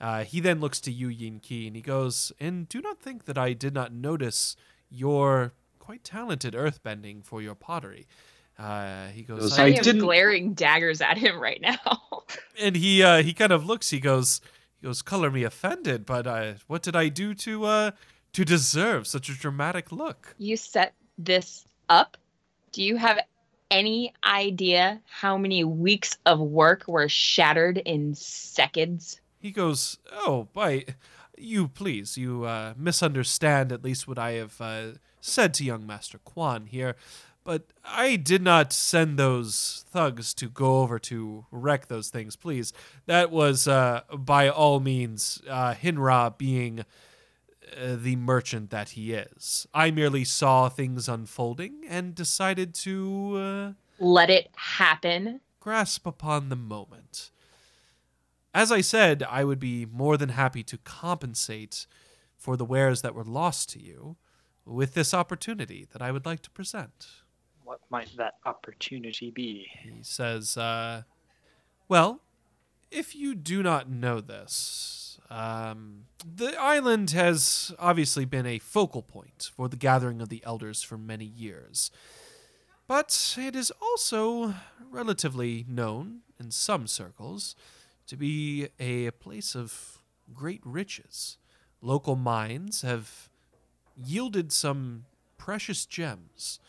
[0.00, 3.24] Uh, he then looks to you, Yin Ki, and he goes, And do not think
[3.24, 4.54] that I did not notice
[4.90, 8.06] your quite talented earthbending for your pottery.
[8.58, 11.78] Uh, he goes, Those I I, I am didn't- glaring daggers at him right now.
[12.60, 13.90] and he uh, he kind of looks.
[13.90, 14.40] He goes,
[14.80, 17.90] he goes, color me offended, but uh, what did I do to uh,
[18.32, 20.34] to deserve such a dramatic look?
[20.38, 22.16] you set this up.
[22.72, 23.18] Do you have
[23.70, 29.20] any idea how many weeks of work were shattered in seconds?
[29.38, 30.84] He goes, oh, by
[31.36, 34.82] you, please, you uh, misunderstand at least what I have uh,
[35.20, 36.96] said to young Master Quan here.
[37.48, 42.74] But I did not send those thugs to go over to wreck those things, please.
[43.06, 49.66] That was, uh, by all means, uh, Hinra being uh, the merchant that he is.
[49.72, 55.40] I merely saw things unfolding and decided to uh, Let it happen.
[55.58, 57.30] grasp upon the moment.
[58.52, 61.86] As I said, I would be more than happy to compensate
[62.36, 64.16] for the wares that were lost to you
[64.66, 67.06] with this opportunity that I would like to present.
[67.68, 69.66] What might that opportunity be?
[69.82, 71.02] He says, uh,
[71.86, 72.20] Well,
[72.90, 79.50] if you do not know this, um, the island has obviously been a focal point
[79.54, 81.90] for the gathering of the elders for many years.
[82.86, 84.54] But it is also
[84.90, 87.54] relatively known in some circles
[88.06, 89.98] to be a place of
[90.32, 91.36] great riches.
[91.82, 93.28] Local mines have
[93.94, 95.04] yielded some
[95.36, 96.60] precious gems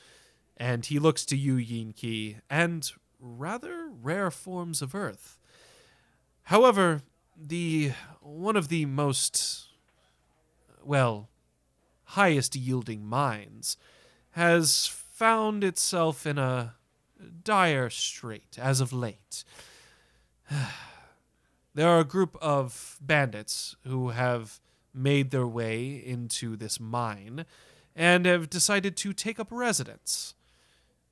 [0.59, 5.39] and he looks to you, Yin Ki, and rather rare forms of earth.
[6.43, 7.01] However,
[7.37, 9.67] the one of the most
[10.83, 11.29] well
[12.03, 13.77] highest yielding mines
[14.31, 16.75] has found itself in a
[17.43, 19.43] dire strait as of late.
[21.73, 24.59] there are a group of bandits who have
[24.93, 27.45] made their way into this mine
[27.95, 30.33] and have decided to take up residence.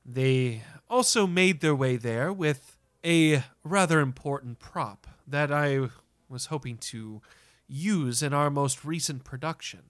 [0.08, 5.90] They also made their way there with a rather important prop that I
[6.30, 7.22] was hoping to
[7.68, 9.82] use in our most recent production.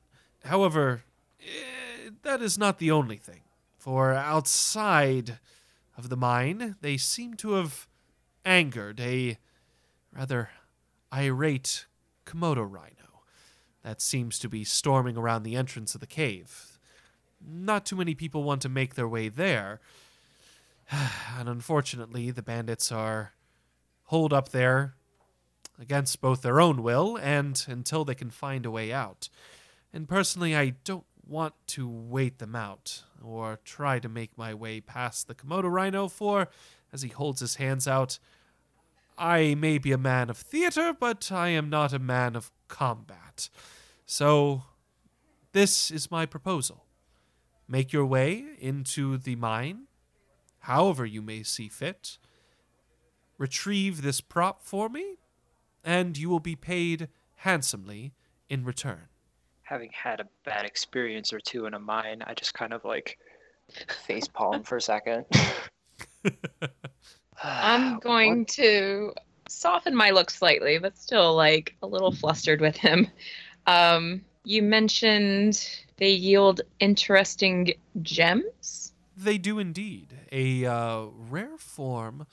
[0.43, 1.03] However,
[1.39, 3.41] eh, that is not the only thing,
[3.78, 5.38] for outside
[5.95, 7.88] of the mine, they seem to have
[8.43, 9.38] angered a
[10.11, 10.49] rather
[11.13, 11.86] irate
[12.26, 13.22] Komodo rhino
[13.84, 16.80] that seems to be storming around the entrance of the cave.
[17.39, 19.80] Not too many people want to make their way there,
[21.38, 23.33] and unfortunately, the bandits are
[24.05, 24.95] holed up there
[25.79, 29.29] against both their own will and until they can find a way out.
[29.93, 34.79] And personally, I don't want to wait them out or try to make my way
[34.79, 36.47] past the Komodo rhino, for,
[36.93, 38.19] as he holds his hands out,
[39.17, 43.49] I may be a man of theater, but I am not a man of combat.
[44.05, 44.63] So,
[45.51, 46.85] this is my proposal.
[47.67, 49.88] Make your way into the mine,
[50.68, 52.18] however you may see fit.
[53.38, 55.15] Retrieve this prop for me,
[55.82, 58.11] and you will be paid handsomely
[58.49, 59.07] in return.
[59.63, 63.18] Having had a bad experience or two in a mine, I just kind of like
[64.05, 65.26] face palm for a second.
[67.41, 69.13] I'm going to
[69.47, 73.07] soften my look slightly, but still like a little flustered with him.
[73.68, 75.65] Um, you mentioned
[75.95, 78.86] they yield interesting gems.
[79.18, 80.13] They do indeed.
[80.32, 82.28] A uh, rare form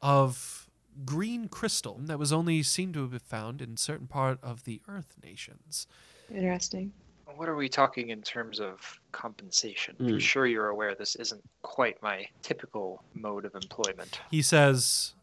[0.00, 0.68] of
[1.04, 4.80] green crystal that was only seen to have been found in certain part of the
[4.88, 5.86] Earth nations.
[6.32, 6.92] Interesting.
[7.36, 9.96] What are we talking in terms of compensation?
[9.96, 10.08] Hmm.
[10.08, 14.20] I'm sure you're aware this isn't quite my typical mode of employment.
[14.30, 15.14] He says,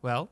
[0.00, 0.30] well,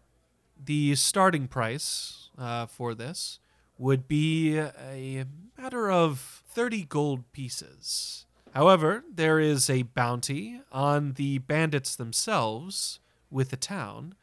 [0.64, 3.40] the starting price uh, for this
[3.76, 5.24] would be a
[5.58, 8.26] matter of 30 gold pieces.
[8.54, 12.98] However, there is a bounty on the bandits themselves
[13.30, 14.14] with the town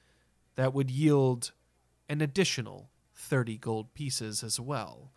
[0.56, 1.52] that would yield
[2.10, 5.12] an additional 30 gold pieces as well.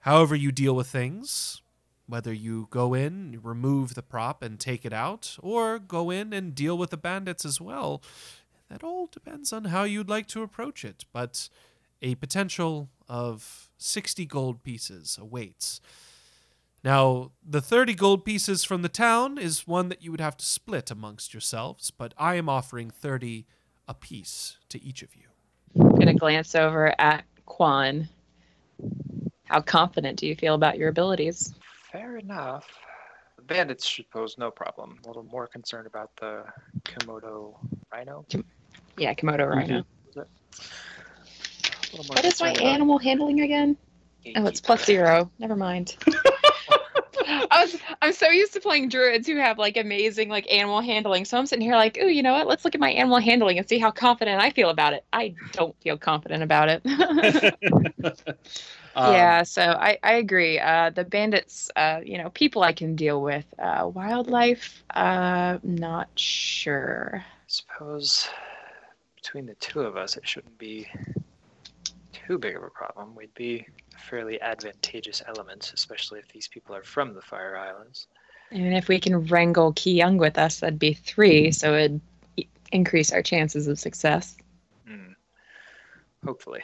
[0.00, 1.60] However, you deal with things,
[2.06, 6.54] whether you go in, remove the prop, and take it out, or go in and
[6.54, 8.02] deal with the bandits as well,
[8.68, 11.04] that all depends on how you'd like to approach it.
[11.12, 11.48] But
[12.02, 15.80] a potential of 60 gold pieces awaits.
[16.84, 20.44] Now, the 30 gold pieces from the town is one that you would have to
[20.44, 23.46] split amongst yourselves, but I am offering 30
[23.88, 25.22] apiece to each of you.
[25.80, 28.06] I'm gonna glance over at Quan.
[29.44, 31.54] How confident do you feel about your abilities?
[31.90, 32.66] Fair enough.
[33.36, 34.98] The bandits should pose no problem.
[35.04, 36.44] A little more concerned about the
[36.84, 37.54] Komodo
[37.90, 38.26] rhino.
[38.98, 39.58] Yeah, Komodo mm-hmm.
[39.58, 39.84] Rhino.
[40.16, 40.26] A
[41.92, 43.76] little more What is my about animal handling again?
[44.36, 45.30] Oh, it's plus zero.
[45.38, 45.96] Never mind.
[47.54, 51.24] I was I'm so used to playing druids who have like amazing like animal handling.
[51.24, 52.46] So I'm sitting here like, oh, you know what?
[52.48, 55.04] Let's look at my animal handling and see how confident I feel about it.
[55.12, 56.82] I don't feel confident about it.
[58.96, 60.58] Um, yeah, so I, I agree.
[60.60, 63.44] Uh, the bandits, uh, you know, people I can deal with.
[63.58, 67.24] Uh, wildlife, uh, not sure.
[67.48, 68.28] suppose
[69.16, 70.86] between the two of us, it shouldn't be
[72.26, 73.14] too big of a problem.
[73.14, 73.66] We'd be
[73.98, 78.06] fairly advantageous elements, especially if these people are from the Fire Islands.
[78.50, 82.00] And if we can wrangle Kyung with us, that'd be three, so it'd
[82.72, 84.36] increase our chances of success.
[84.86, 85.12] Hmm.
[86.24, 86.62] Hopefully.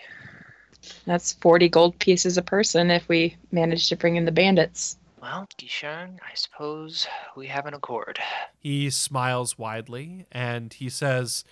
[1.06, 4.96] That's 40 gold pieces a person if we manage to bring in the bandits.
[5.20, 7.06] Well, Gishang, I suppose
[7.36, 8.18] we have an accord.
[8.58, 11.44] He smiles widely and he says,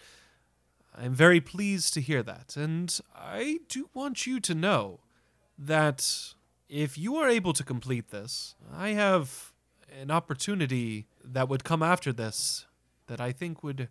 [1.00, 2.56] I'm very pleased to hear that.
[2.56, 5.00] And I do want you to know
[5.56, 6.34] that
[6.68, 9.52] if you are able to complete this, I have
[10.00, 12.66] an opportunity that would come after this
[13.06, 13.88] that I think would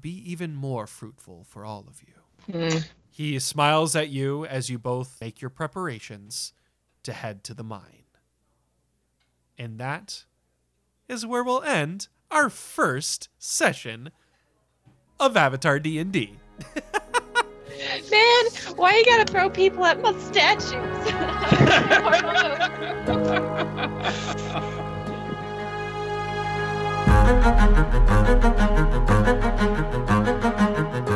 [0.00, 2.52] be even more fruitful for all of you.
[2.52, 2.78] Hmm.
[3.10, 6.52] He smiles at you as you both make your preparations
[7.04, 8.04] to head to the mine.
[9.56, 10.24] And that
[11.08, 14.10] is where we'll end our first session
[15.20, 16.32] of Avatar D&D.
[18.10, 18.44] Man,
[18.76, 20.72] why you gotta throw people at my statues?